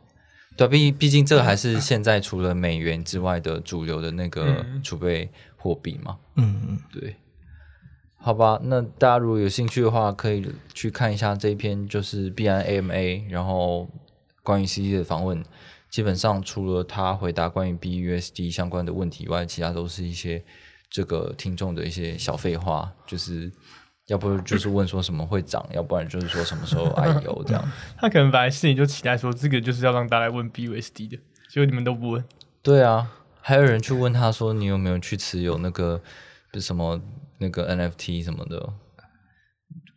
[0.55, 6.17] 对啊，毕毕竟这个还是现在除了美元之外的主流的那个储备货币嘛。
[6.35, 7.15] 嗯嗯，对，
[8.25, 13.87] 好吧，那大家如果有兴趣的话，可以去看一下这一篇，就是必然 AMA，然后
[14.41, 15.43] 关于 CD 的访问。
[15.91, 20.43] 基本上除了他回答关于 BUSD 相关的问题以外，其他都是一些
[20.89, 23.51] 这个听众的一些小废话，就是
[24.07, 27.63] 要不 就是问说什么会涨，要不然就是说什么时候 IEO 这样。
[27.95, 32.25] 他可能本来心里就期待说，这个就是要让大家来问 BUSD 的，结果你们都不问。
[32.63, 33.07] 对啊，
[33.39, 36.01] 还有人去问他说你有没有去持有那个
[36.55, 36.99] 什么
[37.37, 38.73] 那个 NFT 什么的，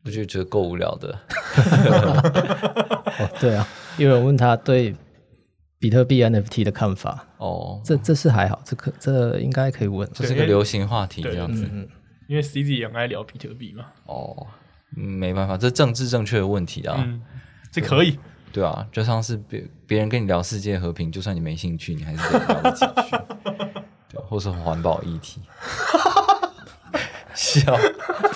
[0.05, 1.18] 我就觉得够无聊的。
[3.18, 3.66] 哦对啊，
[3.98, 4.94] 有人问他对
[5.79, 10.09] 比特币 NFT 的看法，哦，这这是还好，这可这应该可以问。
[10.12, 11.68] 这是个流行话题这样子。
[11.70, 11.88] 嗯
[12.29, 14.46] 因为 CZ 也爱聊比特币嘛，哦，
[14.98, 16.96] 嗯没办法，这政治正确的问题啊。
[16.98, 17.22] 嗯，
[17.72, 18.18] 这可以，
[18.53, 23.16] 对啊，就像是别别人跟你聊世界和平，就算你没兴趣，你还是得聊得进去。
[24.12, 25.40] 对，或是环保议题。
[27.38, 27.79] 笑，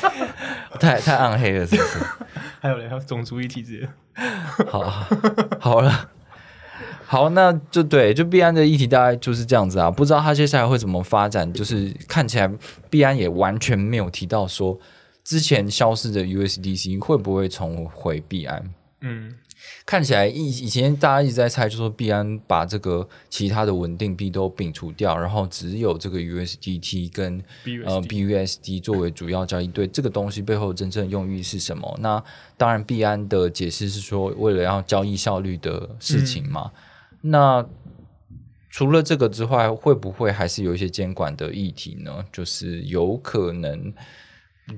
[0.79, 1.99] 太太暗黑了，是不是？
[2.63, 3.89] 还有嘞，还有种族一体之类的。
[4.71, 4.81] 好，
[5.59, 6.09] 好了，
[7.05, 9.91] 好，那就对，就币安的议题大概就是这样子啊。
[9.91, 12.49] 不知道它接下来会怎么发展，就是看起来
[12.89, 14.79] 币安也完全没有提到说
[15.25, 18.63] 之前消失的 USDC 会不会重回币安。
[19.01, 19.35] 嗯，
[19.85, 31.99] 看起来以以前大家一直在猜，就说币安把这个其他的稳定币都摒除掉，然后只有这个 USDT 跟 BUSD 呃 BUSD 作为主要交易对，这个东西背后真正用意是什么？
[32.01, 32.23] 那
[32.57, 36.71] 当然，币安的解释是说，为了要交易效率的事情嘛。
[37.23, 37.65] 那
[38.71, 42.25] 除了这个之外，会不会还是有一些监管的议题呢？
[42.33, 43.93] 就是有可能，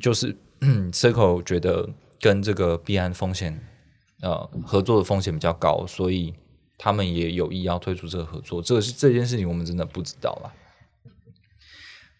[0.00, 1.88] 就是嗯 Circle 觉得
[2.20, 3.60] 跟这个币安风险
[4.24, 6.34] 呃合作的风险比较高，所以
[6.76, 8.60] 他们也有意要退出这个合作。
[8.60, 10.50] 这个是这件事情，我们真的不知道啦。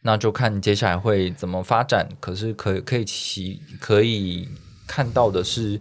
[0.03, 2.07] 那就看接下来会怎么发展。
[2.21, 4.49] 可是可可以期可以
[4.87, 5.81] 看到的是，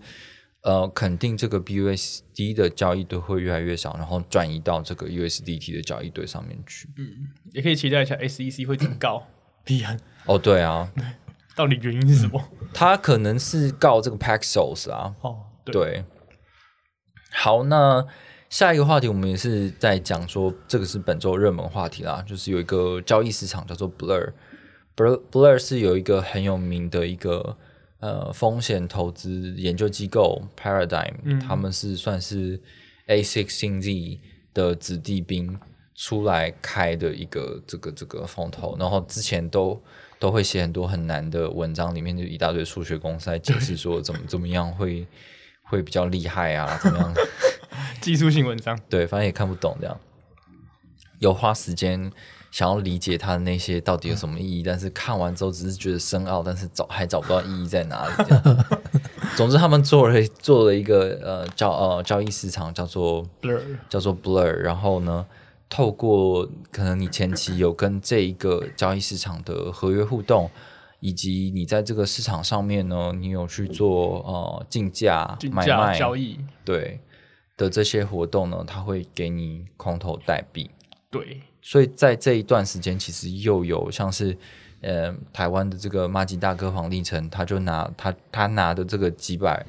[0.62, 6.88] 呃，肯定这个 BUSD 的交易对会越来越少，然后转移到这个 USDT 的交易对上面去。
[6.98, 9.28] 嗯也可以期待一下 SEC 会怎么告
[9.66, 10.90] 币安，哦，对啊，
[11.56, 12.42] 到底原因是什么？
[12.74, 16.06] 他可能是告这个 Paxos 啊，哦，对，对，
[17.36, 18.06] 好，那
[18.50, 27.58] 下一个话题我们也是在讲说，这个是本周热门话题啦，就是有一个交易市场叫做 Blur，Blur Blur 是有一个很有名的一个
[28.00, 32.62] 呃风险投资研究机构 Paradigm，、他们是算是
[33.08, 34.20] A Six 星 Z
[34.54, 35.60] 的子弟兵
[35.96, 39.82] 出来开的一个这个这个风投，然后之前都
[40.20, 45.08] 都会写很多很难的文章，里面就一大堆数学公式来解释说怎么怎么样会
[45.74, 47.14] 会比较厉害啊，怎么样？
[48.00, 49.98] 技术性文章，对，反正也看不懂这样。
[51.20, 52.12] 有花时间
[52.52, 58.14] 想要理解它的那些到底有什么意义，但是看完之后只是觉得深奥，但是找还找不到意义在哪里。
[58.28, 58.66] 这样
[59.36, 65.26] 总之，他们做了做了一个呃交呃交易市场叫做 Blur 叫做 Blur，然后呢，
[65.70, 70.52] 透过可能你前期有跟这一个交易市场的合约互动，
[71.04, 76.98] 以及你在这个市场上面呢，你有去做呃竞价竞价买卖交易，对
[77.58, 80.72] 的这些活动呢，它会给你空头代币。
[81.12, 84.38] 对，所以在这一段时间，其实又有像是，
[84.80, 89.66] 呃，台湾的这个马吉大哥黄立成，他就拿他他拿的这个几百，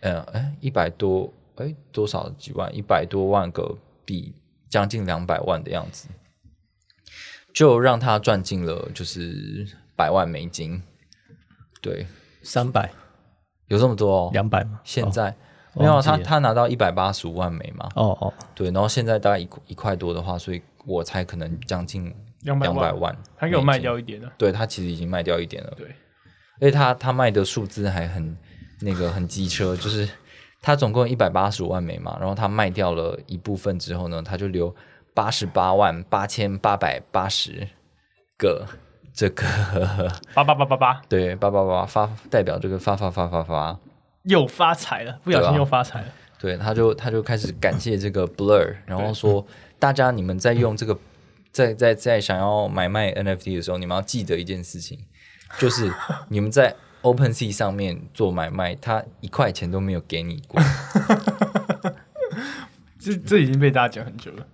[0.00, 4.32] 呃，哎，一百多，哎，多少几万，一百多万个币，
[4.70, 6.08] 将近两百万的样子，
[7.52, 10.80] 就让他赚进了就是百万美金。
[11.82, 12.06] 对，
[12.42, 12.88] 三百
[13.66, 14.30] 有这么多哦。
[14.32, 14.80] 两百吗？
[14.84, 15.34] 现在、
[15.74, 17.88] 没有他他拿到一百八十五万美嘛。
[17.96, 23.18] 哦哦，对，然后现在大概一一块多的话，所以我猜可能将近200两百万万。
[23.36, 24.32] 他给我卖掉一点了。
[24.38, 25.88] 对他其实已经卖掉一点了，对，
[26.60, 28.36] 而且他他卖的数字还很
[28.80, 30.08] 那个很机车，就是
[30.62, 34.74] 他总共一百八十五万美嘛，然后他卖掉了一部分之后呢，他就留
[35.14, 37.68] 八十八万八千八百八十
[38.36, 38.66] 个
[39.18, 39.44] 这个
[40.32, 43.76] 八八八八八，对八八八发代表这个发发发发发，
[44.22, 46.06] 又发财了，不小心又发财了。
[46.38, 49.44] 对，他就他就开始感谢这个 Blur，然后说
[49.76, 50.96] 大家你们在用这个
[51.50, 54.96] 在在在想要买卖 NFT 的时候，你们要记得一件事情，
[55.58, 55.92] 就是
[56.28, 60.62] 你们在 OpenSea 上面做买卖，他一块钱都没有给你过。
[63.00, 64.46] 这这已经被大家讲很久了，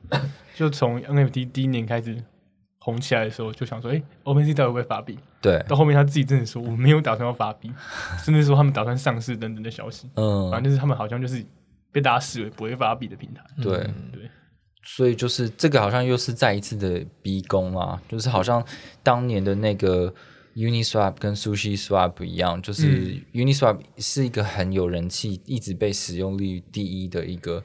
[0.54, 2.16] 就从 NFT 第一年开始
[2.84, 5.18] 红起来的时候，就想说，哎、o p e n s e a 到底会不会发币？
[5.40, 7.72] 对，到后面他自己真的说，我没有打算要发币，
[8.22, 10.10] 甚至说他们打算上市等等的消息。
[10.16, 11.42] 嗯反，正就是他们好像就是
[11.90, 13.42] 被大家视为不会发币的平台。
[13.62, 13.78] 对。
[14.12, 14.30] 对，
[14.82, 18.62] 所以就是这个好像又是再一次的逼宫啊，就是好像
[19.02, 20.12] 当年的那个
[20.54, 27.64] Uniswap 跟 Sushi Swap 一样，就是 Uniswap 是一个很有人气、一直被使用率第一的一个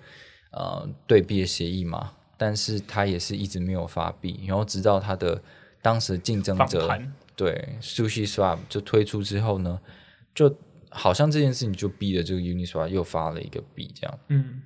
[0.51, 5.39] 呃对币的协议嘛，但是他也是一直没有发币，然后直到他的
[5.81, 6.87] 当时的竞争者，
[7.35, 9.77] 对 Sushi Swap 就推出之后呢，
[10.33, 10.57] 就
[10.89, 14.19] 好像这件事情就逼了这个 Uniswap 又发了一个币这样。
[14.29, 14.61] 嗯，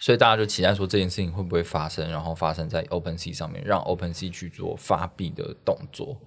[0.00, 6.20] 所以大家就期待说这件事情会不会发生，然后发生在 OpenSea 上面，让 OpenSea 去做发币的动作。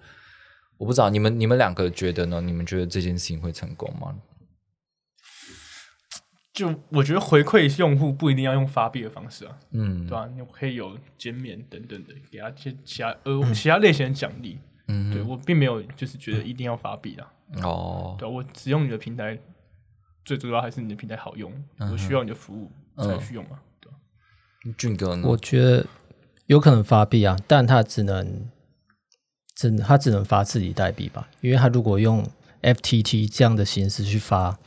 [0.78, 2.42] 我不知道你们你们两个觉得呢？
[2.42, 4.16] 你们觉得这件事情会成功吗？
[6.62, 10.06] 就我觉得回馈用户不一定要用发币的方式啊，嗯。
[10.06, 14.60] 对吧、你可以有减免等等的，给他一些其他呃、其他类型的奖励。
[14.88, 17.32] 嗯对我并没有就是觉得一定要发币啊，
[17.64, 19.38] 哦，对啊我只用你的平台，
[20.26, 23.98] 最主要还是你的平台好用，嗯我需要你的服务才去用嘛，对吧、
[24.78, 25.28] 俊哥呢？
[25.28, 25.86] 我觉得
[26.48, 28.50] 有可能发币啊，但他只能
[29.56, 32.28] 只他只能发自己代币吧，因为他如果用
[32.62, 34.60] FTT 这样的形式去发，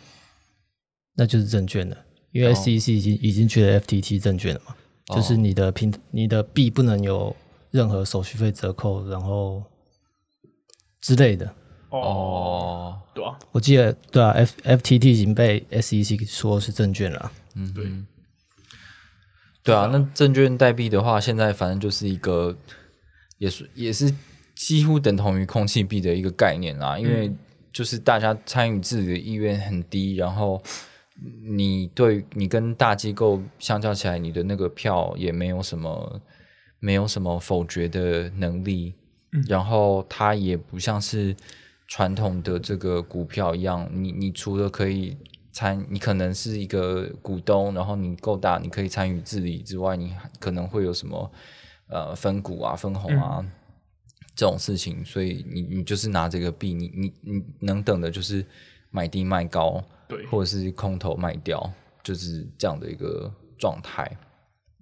[1.14, 1.96] 那就是证券了，
[2.32, 2.54] 因为哦。
[2.54, 4.74] SEC 已经、已经觉得 FTT 证券了嘛，
[5.08, 5.16] 哦。
[5.16, 7.34] 就是你的平你的币不能有
[7.70, 9.62] 任何手续费折扣，然后
[11.00, 11.54] 之类的。
[11.90, 17.32] 哦，对啊，我记得对啊，F FTT 已经被 SEC 说是证券了啊。
[17.54, 17.84] 嗯，对，
[19.62, 22.56] 对啊，那证券代币的话，现在反正就是一个，
[23.38, 24.12] 也是也是
[24.56, 27.32] 几乎等同于空气币的一个概念啦，因为
[27.72, 30.60] 就是大家参与自己的意愿很低，然后
[31.42, 36.20] 你对你跟大机构相较起来，你的那个票也没有什么
[36.80, 38.94] 没有什么否决的能力，
[39.48, 41.34] 然后它也不像是
[41.86, 45.16] 传统的这个股票一样，你你除了可以
[45.52, 51.30] 参，你可能是一个股东，然后你够大，你可以参与治理之外，你可能会有什么
[51.88, 53.44] 呃分股啊、分红啊、
[54.34, 58.44] 这种事情，所以你你就是拿这个币，你你你能等的就是
[58.90, 60.26] 买低卖高，对。
[60.26, 64.10] 或者是空头卖掉，就是这样的一个状态。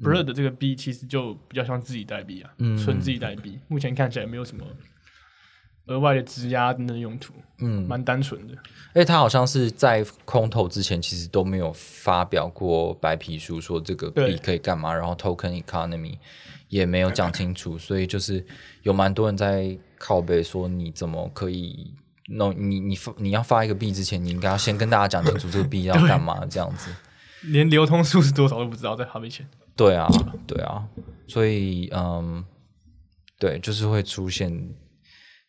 [0.01, 2.77] Blur 的这个币其实就比较像自己代币啊，嗯。
[2.77, 4.65] 纯自己代币，目前看起来没有什么
[5.87, 8.55] 额外的质押等等的用途，嗯，蛮单纯的。
[8.95, 16.17] 而且他好像是在空投之前，其实都没有发表过白皮书，说这个币可以干嘛，然后 token economy
[16.69, 18.45] 也没有讲清楚，所以就是
[18.83, 21.93] 有蛮多人在靠背说，你怎么可以
[22.33, 26.91] ？no，你你发你要发一个币之前，你应该要先跟大家讲清楚这个币要干嘛，这样子。
[27.43, 29.47] 连流通数是多少都不知道，在发币前。
[29.75, 30.07] 对啊，
[30.47, 30.87] 对啊，
[31.27, 32.45] 所以嗯，
[33.39, 34.69] 对，就是会出现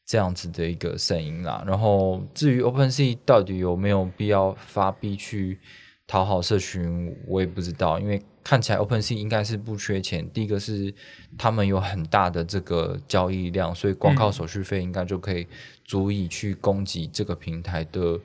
[0.06, 1.64] 这样子的一个声音啦。
[1.68, 5.60] 然后至于 OpenSea 到底有没有必要发币去
[6.08, 10.28] 讨好社群，我也不知道，因为看起来 OpenSea 应该是不缺钱。
[10.32, 10.94] 第一个是
[11.38, 15.48] 他们有很大的这个交易量，所以光靠手续费应该就可以
[15.84, 18.20] 足以去供给这个平台的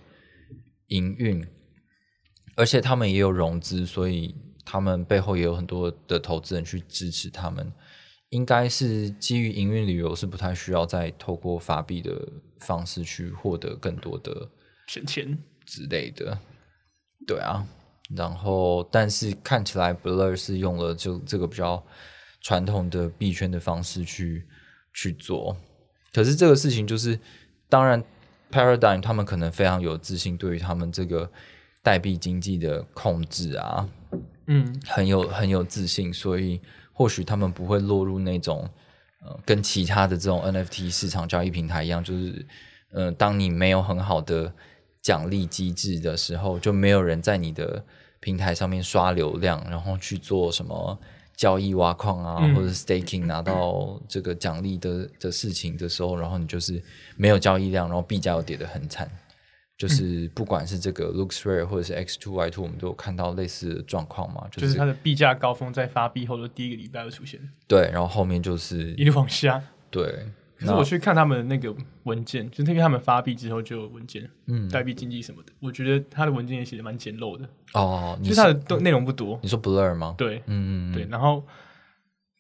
[0.89, 1.47] 营运，
[2.57, 4.35] 而且他们也有融资，所以
[4.65, 7.73] 他们背后也有很多的投资人去支持他们。
[8.31, 12.29] 应该是基于营运旅游，是不太需要再透过法币的
[12.61, 14.51] 方式去获得更多的
[14.87, 16.39] 钱钱之类的。
[17.27, 17.67] 对啊，
[18.15, 21.83] 然后但是看起来 Blur 是用了就这个比较
[22.43, 24.47] 传统的币圈的方式去
[24.93, 25.57] 去做，
[26.13, 27.19] 可是这个事情就是，
[27.69, 28.03] 当然
[28.51, 31.31] Paradigm 他们可能非常有自信，对于他们这个
[31.83, 33.89] 代币经济的控制啊，
[34.47, 36.61] 嗯，很有很有自信，所以
[36.93, 38.69] 或许他们不会落入那种
[39.23, 42.47] 呃跟其他的这种 NFT 市场交易平台一样，就是
[42.91, 44.53] 呃当你没有很好的
[45.03, 47.85] 奖励机制的时候，就没有人在你的
[48.21, 50.99] 平台上面刷流量，然后去做什么
[51.39, 56.83] 交易挖矿啊，嗯或者是 staking 拿到这个奖励的的事情的时候，然后你就是
[57.17, 59.09] 没有交易量，然后币价又跌得很惨。
[59.77, 69.63] 就是不管是这个 LooksRare 或者是 X Two Y Two，我们都有看到类似的状况嘛，就就是是它的币价高峰在发币后的第一个礼拜会出现，对，然后后面就是一路往下。
[69.89, 70.27] 对，
[70.59, 79.39] 可是我去看他们的那个文件，就是那边他们发币之后就有文件，嗯代币经济什么的，我觉得他的文件也写的蛮简陋的，哦，就是它的都内容不多。
[79.43, 81.45] 你说 Blur 吗？，对嗯，对，然后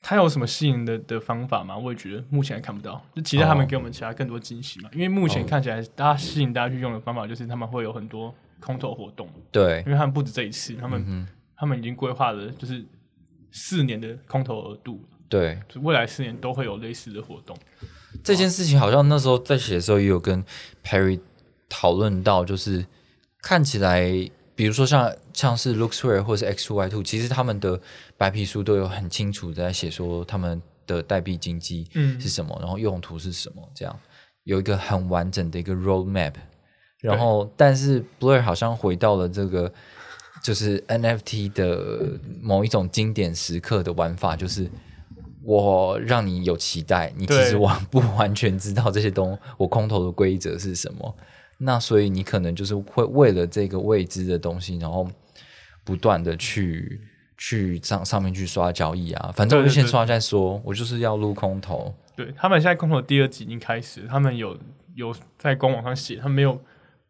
[0.00, 1.78] 他有什么吸引的的方法吗？
[1.78, 4.90] 我也觉得目前还看不到，就期待他们哦给我们其他更多惊喜嘛。
[4.92, 11.26] 因为目前看起来，大家吸引大家去用的方法就是他们会有很多空投活动，对因，为他们不止这一次，他们、嗯
[11.60, 12.84] 他们已经规划了就是
[13.50, 17.56] 四年的空投额度，对，就未来四年都会有类似的活动。
[18.22, 20.44] 这件事情好像那时候在写的时候也有跟
[20.84, 21.20] Perry
[21.68, 22.84] 讨论到，就是
[23.42, 24.02] 看起来，
[24.54, 27.80] 比如说像像是 LooksRare 或是 X Two Y Two，其实他们的
[28.16, 33.98] 白皮书都有很清楚的在写说他们的代币经济嗯是什么，然后用途是什么，这样
[34.44, 36.34] 有一个很完整的一个 roadmap。
[37.00, 39.72] 然后，但是 Blur 好像回到了这个
[40.42, 44.68] 就是 NFT 的某一种经典时刻的玩法，就是
[45.42, 51.16] 我让你有期待，你其实完 不完全知道这些东我空投的规则是什么。
[51.58, 55.08] 那所以你可能就是会为了这个未知的东西，然后
[55.84, 57.00] 不断的去
[57.36, 61.92] 去上上面去刷交易啊，反正我就先刷再说，我就是要撸空投。
[62.14, 64.56] 对他们现在空投第二季已经开始，他们有
[64.94, 66.60] 有在官网上写，他们没有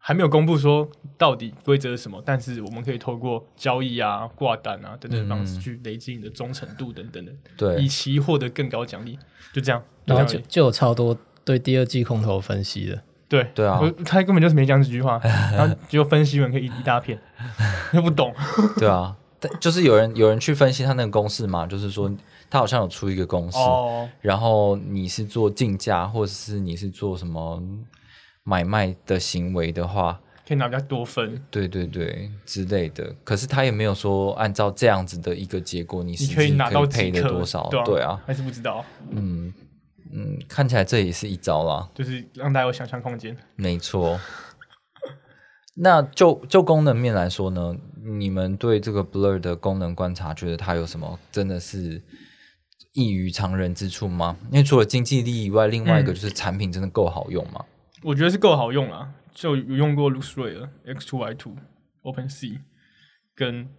[0.01, 7.75] 还没有公布说到底规则是什么，但是我们可以透过交易啊、挂单啊等等方式去累积你的忠诚度等等的，嗯对。
[7.83, 9.19] 以期获得更高奖励。
[9.53, 13.47] 就这样，然后就就就有超多对第二季空头分析的，对。
[13.53, 13.79] 对啊。
[13.81, 15.19] 我他根本就是没讲几句话，
[15.53, 17.19] 然后结果分析完可以一一大片，
[17.93, 18.33] 又不懂。
[18.77, 22.09] 对啊，但就是有人有人去分析他那个公式嘛，就是说
[22.49, 27.61] 他好像有出一个公式，哦，然后你是做竞价，或者是你是做什么
[28.49, 33.15] 买卖的行为的话，可以拿比较多分，对对对之类的。
[33.23, 37.69] 可是他也没有说按照这样子的一个结果，你实际你可以拿到赔几克了多少？
[37.85, 39.53] 对啊，还是不知道，嗯
[40.11, 43.37] 嗯，看起来这也是一招啦，就是让大家有想象空间。
[43.55, 44.19] 没错。
[45.81, 47.75] 那就就功能面来说呢，
[48.17, 52.01] 你们对这个 Blur 的功能观察，觉得它有什么真的是
[52.93, 54.35] 异于常人之处吗？
[54.51, 57.63] 因为除了经济利益以外，另外一个嗯就是产品真的够好用吗？
[58.03, 61.55] 我觉得是够好用啦，就有用过 LooksRare、X2 Y2、
[62.03, 62.61] OpenSea
[63.35, 63.69] 跟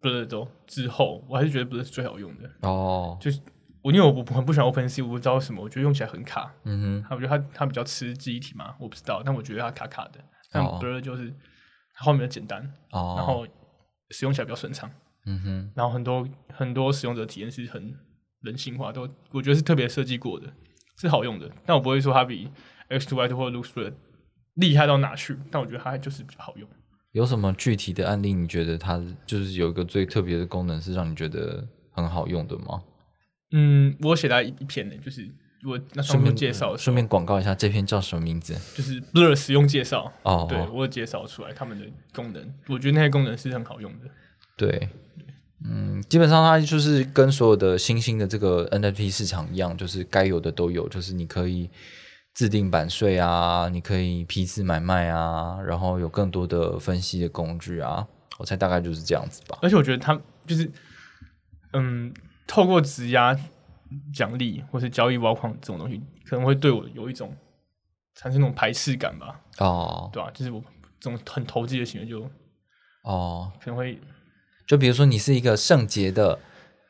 [0.00, 0.48] Blur 都。
[0.66, 2.50] 之后，我还是觉得 Blur 是最好用的。
[2.62, 3.40] 哦，就是
[3.82, 6.52] 我因为我不很不喜欢 OpenSea，我不知道为什么，我觉得用起来很卡。
[6.64, 7.14] 嗯哼。
[7.14, 10.18] 我觉得它它比较吃记忆体嘛，我不知道，但我觉得它卡卡的。
[10.50, 10.78] 但哦。
[10.82, 11.32] Blur 就是
[11.94, 13.46] 它后面的简单，哦，然后
[14.10, 14.90] 使用起来比较顺畅，
[15.26, 17.94] 嗯哼，然后很多很多使用者体验是很
[18.40, 20.52] 人性化，都我觉得是特别设计过的，
[21.02, 21.50] 是好用的。
[21.66, 22.48] 但我不会说它比
[22.88, 23.92] X to Y to 或者 LooksRare
[24.54, 26.66] 厉害到哪去，但我觉得它就是比较好用。
[27.10, 28.32] 有什么具体的案例？
[28.32, 32.82] 你觉得它就是有一个最特别的功能，是让你觉得很好用的吗？
[33.50, 35.28] 嗯，我写了一一篇呢，就是
[35.64, 38.54] 我那时候顺便介绍顺便广告一下，这篇叫什么名字？
[38.74, 41.84] 就是 Blur 使用介绍，哦，对我有介绍出来他们的
[42.14, 44.06] 功能，我觉得那些功能是很好用的。
[44.56, 44.88] 对，
[45.64, 51.70] 嗯，基本上它就是跟所有的新兴的这个 NFT 市场一样，就是该有的都有，就是你可以
[52.34, 58.06] 制定版税啊，你可以批次买卖啊，然后有更多的分析的工具啊，
[58.38, 59.58] 我猜大概就是这样子吧。
[59.62, 60.70] 而且我觉得他就是，
[61.74, 62.12] 嗯，
[62.46, 63.36] 透过质押
[64.12, 67.36] 奖励或是交易挖矿这种东西，可能会对我有一种
[68.14, 70.60] 产生那种排斥感吧，哦，对吧、就是我
[70.98, 72.28] 这种很投机的行为就
[73.04, 73.98] 哦，可能会
[74.72, 76.38] 就比如说你是一个圣洁的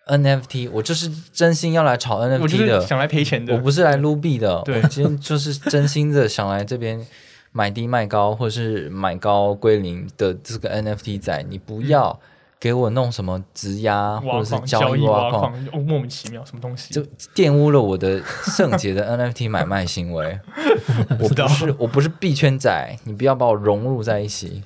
[0.07, 7.05] NFT，我就是真心要来炒 NFT 的，想来赔钱的，我不是来撸币的，对我今天就是真心的想来这边
[7.51, 12.21] 买低卖高，或者是买高归零的这个 NFT 仔，你不要
[12.61, 16.95] 给我弄什么质押或者是交易易挖矿，哦，莫名其妙，什么东西？
[16.95, 17.05] 就
[17.35, 20.39] 玷污了我的圣洁的 NFT 买卖行为。
[21.19, 24.63] 我不是我不是币圈仔，你不要把我融入在一起。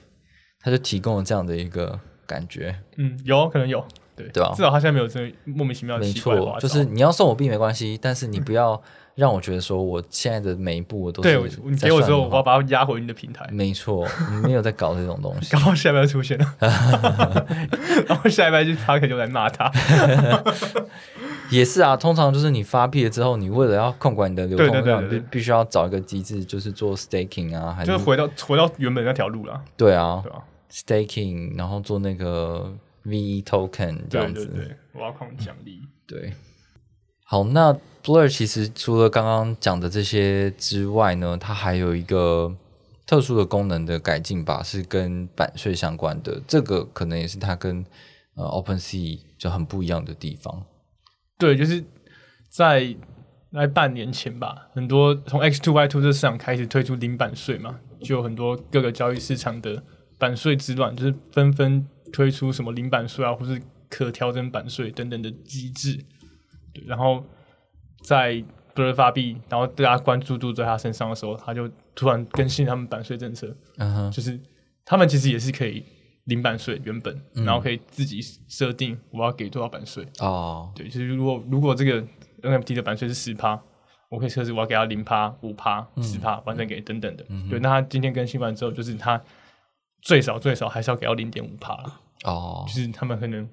[0.60, 4.52] 他就提供了这样的一个感觉，嗯，有可能有，对对啊。
[4.54, 8.80] 至少他现在没有这莫名其妙的没奇怪的花，错就是你要送我币没关系，但是你不要
[9.14, 15.52] 让我觉得说我现在的每一步我都是对我你给我之后，我要把它压回你的平台，没错，你没有在搞这种东西。
[15.52, 15.58] 搞。
[15.58, 16.54] 不好下一拜出现了，
[18.06, 19.72] 然后下一拜就他可就来骂他，
[21.50, 25.18] 也是啊，通常就是你发币了之后，你为了要控管你的流通量，对对对对。
[25.20, 30.22] 必必须要找一个机制，就是做 staking 啊，还就是回到回到原本那条路了，对啊？
[30.70, 36.32] ，staking，然后做那个 VE token 这样子，对对，挖矿奖励，对，
[37.24, 42.54] 好，那 Blur 其实除了刚刚讲的这些之外呢，它还有一个
[43.06, 46.40] 特殊的功能的改进吧，是跟版税相关的。
[46.46, 47.84] 这个可能也是它跟
[48.34, 50.64] 呃 OpenSea 就很不一样的地方。
[51.38, 51.84] 对，就是
[52.48, 52.94] 在
[53.52, 59.82] 在半年前吧，很多从 X two Y two 这市场开始推出零版税嘛，就有很多各个交易市场的
[60.18, 65.98] 版税之乱，就是纷纷推出什么零版税啊，或是可调整版税等等的机制。
[66.72, 67.24] 对，然后
[68.02, 68.42] 在
[68.74, 74.38] Blur 发币，然后大家关注度在他身上的时候，他就突然更新他们版税政策，嗯哼，就是
[74.84, 75.82] 他们其实也是可以
[76.24, 80.06] 零版税原本，然后可以自己设定我要给多少版税。
[80.20, 82.06] 哦，对，就是如果如果这个
[82.42, 83.58] NFT 的版税是十趴，
[84.10, 87.24] 我可以设置我要给他零趴、五趴、十趴，完整给等等的。
[87.48, 89.20] 对，那他今天更新完之后，就是他
[90.06, 91.76] 最少最少还是要给到零点五帕，
[92.22, 92.64] 哦。
[92.68, 93.48] 就，是他们可能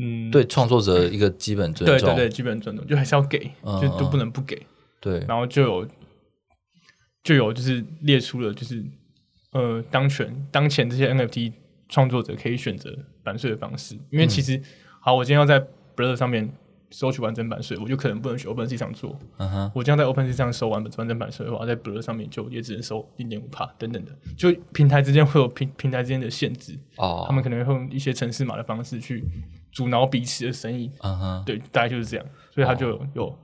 [0.00, 4.66] 嗯，对创作者一个基本尊重，对对对，基本尊重就还是要给，嗯就都不能不给。
[5.00, 5.18] 对。
[5.28, 5.88] 然后就有
[7.22, 8.82] 就有就是列出了就是
[9.52, 11.52] 呃当权当前这些 NFT
[11.90, 12.90] 创作者可以选择
[13.22, 14.58] 版税的方式，因为其实、
[15.02, 15.60] 好，我今天要在
[15.94, 16.50] Blur 上面
[16.94, 19.18] 收取完整版税，我就可能不能去 OpenSea 上做。
[19.38, 29.24] 嗯哼，我这样在 OpenSea 上收完完整版税的话，在 Blur 上面就也只能收零点五帕等等的，就平台之间会有平平台之间的限制，哦，他们可能会用一些城市码的方式去
[29.72, 30.88] 阻挠彼此的生意。
[31.00, 33.38] 嗯哼，对，大概就是这样，所以他就有有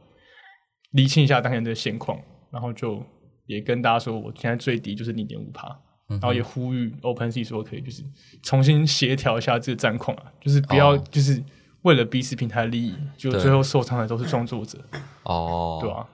[0.93, 2.21] 厘清一下当前的现况，
[2.53, 3.03] 然后就
[3.47, 5.77] 也跟大家说，我现在最低就是零点五帕，
[6.09, 8.05] 然后也呼吁 OpenSea 说可以就是
[8.45, 11.05] 重新协调一下这个战况啊，就是不要哦。
[11.11, 11.43] 就是
[11.83, 14.79] 为了彼此平台利益，就最后受伤的都是创作者，
[15.23, 16.07] 哦，对啊、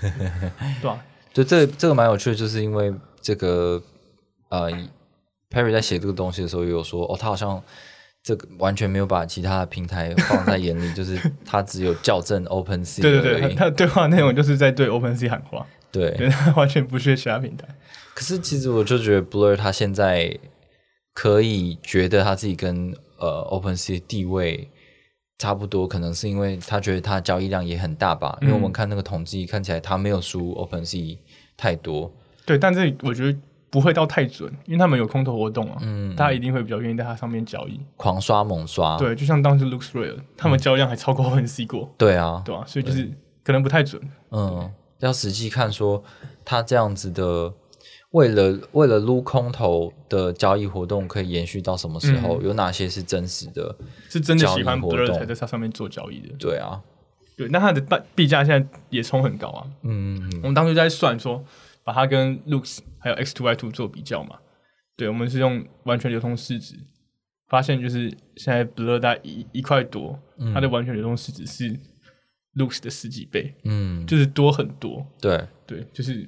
[0.80, 3.82] 对啊、就这这个蛮有趣的，就是因为这个
[4.48, 4.70] 呃
[5.50, 7.60] ，Perry 在写这个东西的时候，也有说哦，他好像
[8.22, 16.10] 这个完全没有把其他的平台放在眼里， 就是他只有校正 OpenSea 对对对，他的对话内容就是在对 OpenSea 喊话，对。
[16.18, 17.66] 对，他完全不屑其他平台。
[18.14, 20.38] 可是其实我就觉得 Blur 他现在
[21.12, 24.70] 可以觉得他自己跟呃 OpenSea 地位
[25.38, 28.38] 差不多，可能是因为他觉得他交易量也很大吧。
[28.40, 31.18] 因为我们看那个统计，看起来他没有输 OpenSea
[31.56, 32.10] 太多。
[32.44, 37.78] 对，但这我觉得不会到太准，因为他们有空头活动啊，嗯大家一定会比较愿意在它上面交易。
[37.96, 43.10] 狂刷猛刷，对，就像当时 Looks Rare，他们交易量还超过 OpenSea 过，对啊，对啊、所以就是
[43.44, 44.00] 可能不太准。
[44.30, 44.70] 嗯，
[45.00, 46.02] 要实际看说
[46.44, 47.52] 他这样子的，
[48.16, 52.40] 为了为了撸空头的交易活动可以延续到什么时候？
[52.40, 53.76] 有哪些是真实的？
[54.08, 56.34] 是真的喜欢交易活 Blur 才在它上面做交易的。
[56.38, 56.82] 对啊，
[57.36, 59.66] 对，那它的币币价现在也冲很高啊。
[59.82, 61.44] 嗯，我们当初在算说，
[61.84, 64.38] 把它跟 Looks 还有 X Two Y Two 做比较嘛。
[64.96, 66.74] 对，我们是用完全流通市值，
[67.48, 70.18] 发现就是现在 Blur 大概一一块多，
[70.54, 71.78] 它的完全流通市值是
[72.54, 75.06] Looks 的十几倍，嗯，就是多很多。
[75.20, 76.26] 对，对，就是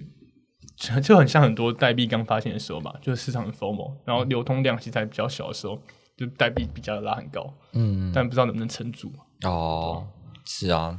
[0.79, 5.76] 就就很像很多代币刚发现的时候嘛，就是市场很 FOMO，然后流通量其实还比较小的时候，
[6.16, 9.11] 就代币比较拉很高，嗯，但不知道能不能撑住。
[9.43, 10.07] 哦，
[10.45, 10.97] 是啊，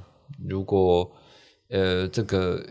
[0.47, 1.09] 如果
[1.69, 2.61] 呃这个，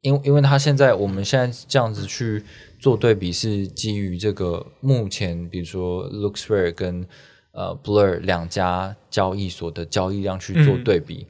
[0.00, 2.42] 因因为他现在我们现在这样子去
[2.80, 7.06] 做对比，是基于这个目前比如说 LooksRare 跟
[7.52, 11.26] 呃 Blur 两家交易所的交易量去做嗯对比。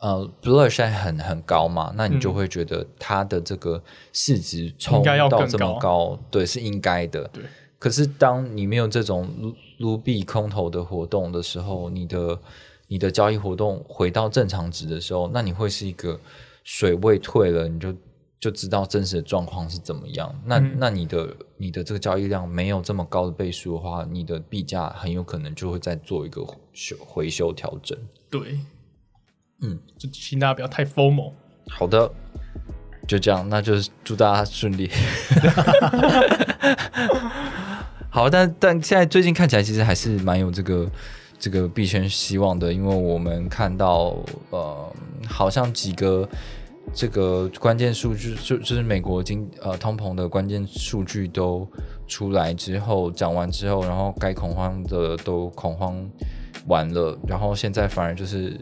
[0.00, 3.82] 呃，Blur 现在很很高嘛，那你就嗯会觉得它的这个
[4.12, 7.26] 市值冲到这么高高，对，是应该的。
[7.28, 7.42] 对，
[7.78, 12.38] 可是当你没有这种撸撸币空头的活动的时候，你的
[12.86, 16.20] 你的交易活动回到正常值的时候，那你会是一个
[16.62, 17.92] 水位退了，你就
[18.38, 20.32] 就知道真实的状况是怎么样。
[20.44, 27.98] 那、嗯那你的你的这个交易量没有这么高的倍数的话，你的币价很有可能就会再做一个修回修调整。
[28.30, 28.60] 对，
[29.60, 31.32] 嗯，就请大家不要太 formal。
[31.68, 32.10] 好的，
[33.06, 34.90] 就这样，那就是祝大家顺利。
[38.10, 40.90] 好，但但现在最近看起来其实还是蛮有这个
[41.38, 44.16] 这个币圈希望的，因为我们看到
[44.50, 44.92] 呃，
[45.28, 46.28] 好像几个
[46.92, 51.68] 这个关键数据，就就是美国经呃通膨的关键数据都
[52.06, 56.10] 出来之后，讲完之后，然后该恐慌的都恐慌
[56.66, 58.58] 完了，然后现在反而就是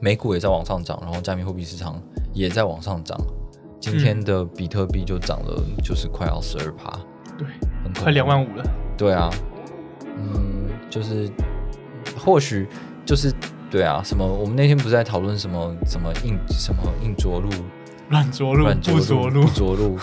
[0.00, 2.00] 美股也在往上涨，然后加密货币市场
[2.32, 3.18] 也在往上涨。
[3.80, 6.90] 今天的比特币就涨了，就是快要十二趴，
[7.38, 7.46] 对，
[7.84, 8.64] 很恐快两万五了。
[8.96, 9.30] 对啊，
[10.16, 11.30] 嗯，就是
[12.18, 12.66] 或许
[13.06, 13.32] 就是
[13.70, 17.48] 对啊，什么我们那天不是在讨论什么什么硬什么硬着陆、
[18.08, 19.96] 软着陆，软不着陆不，着陆，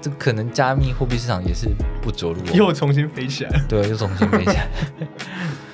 [0.00, 1.68] 这可能加密货币市场也是
[2.00, 3.50] 不着陆、哦， 又重新飞起来。
[3.68, 4.68] 对，又重新飞起来。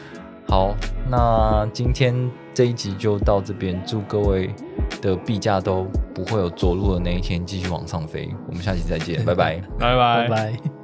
[0.46, 0.74] 好，
[1.10, 2.14] 那今天
[2.52, 4.54] 这一集就到这边，祝各位
[5.00, 8.32] 的币价都不会有着陆的那一天，继续往上飞。
[8.46, 9.56] 我们下期再见，拜拜。
[9.78, 10.83] 拜拜拜拜。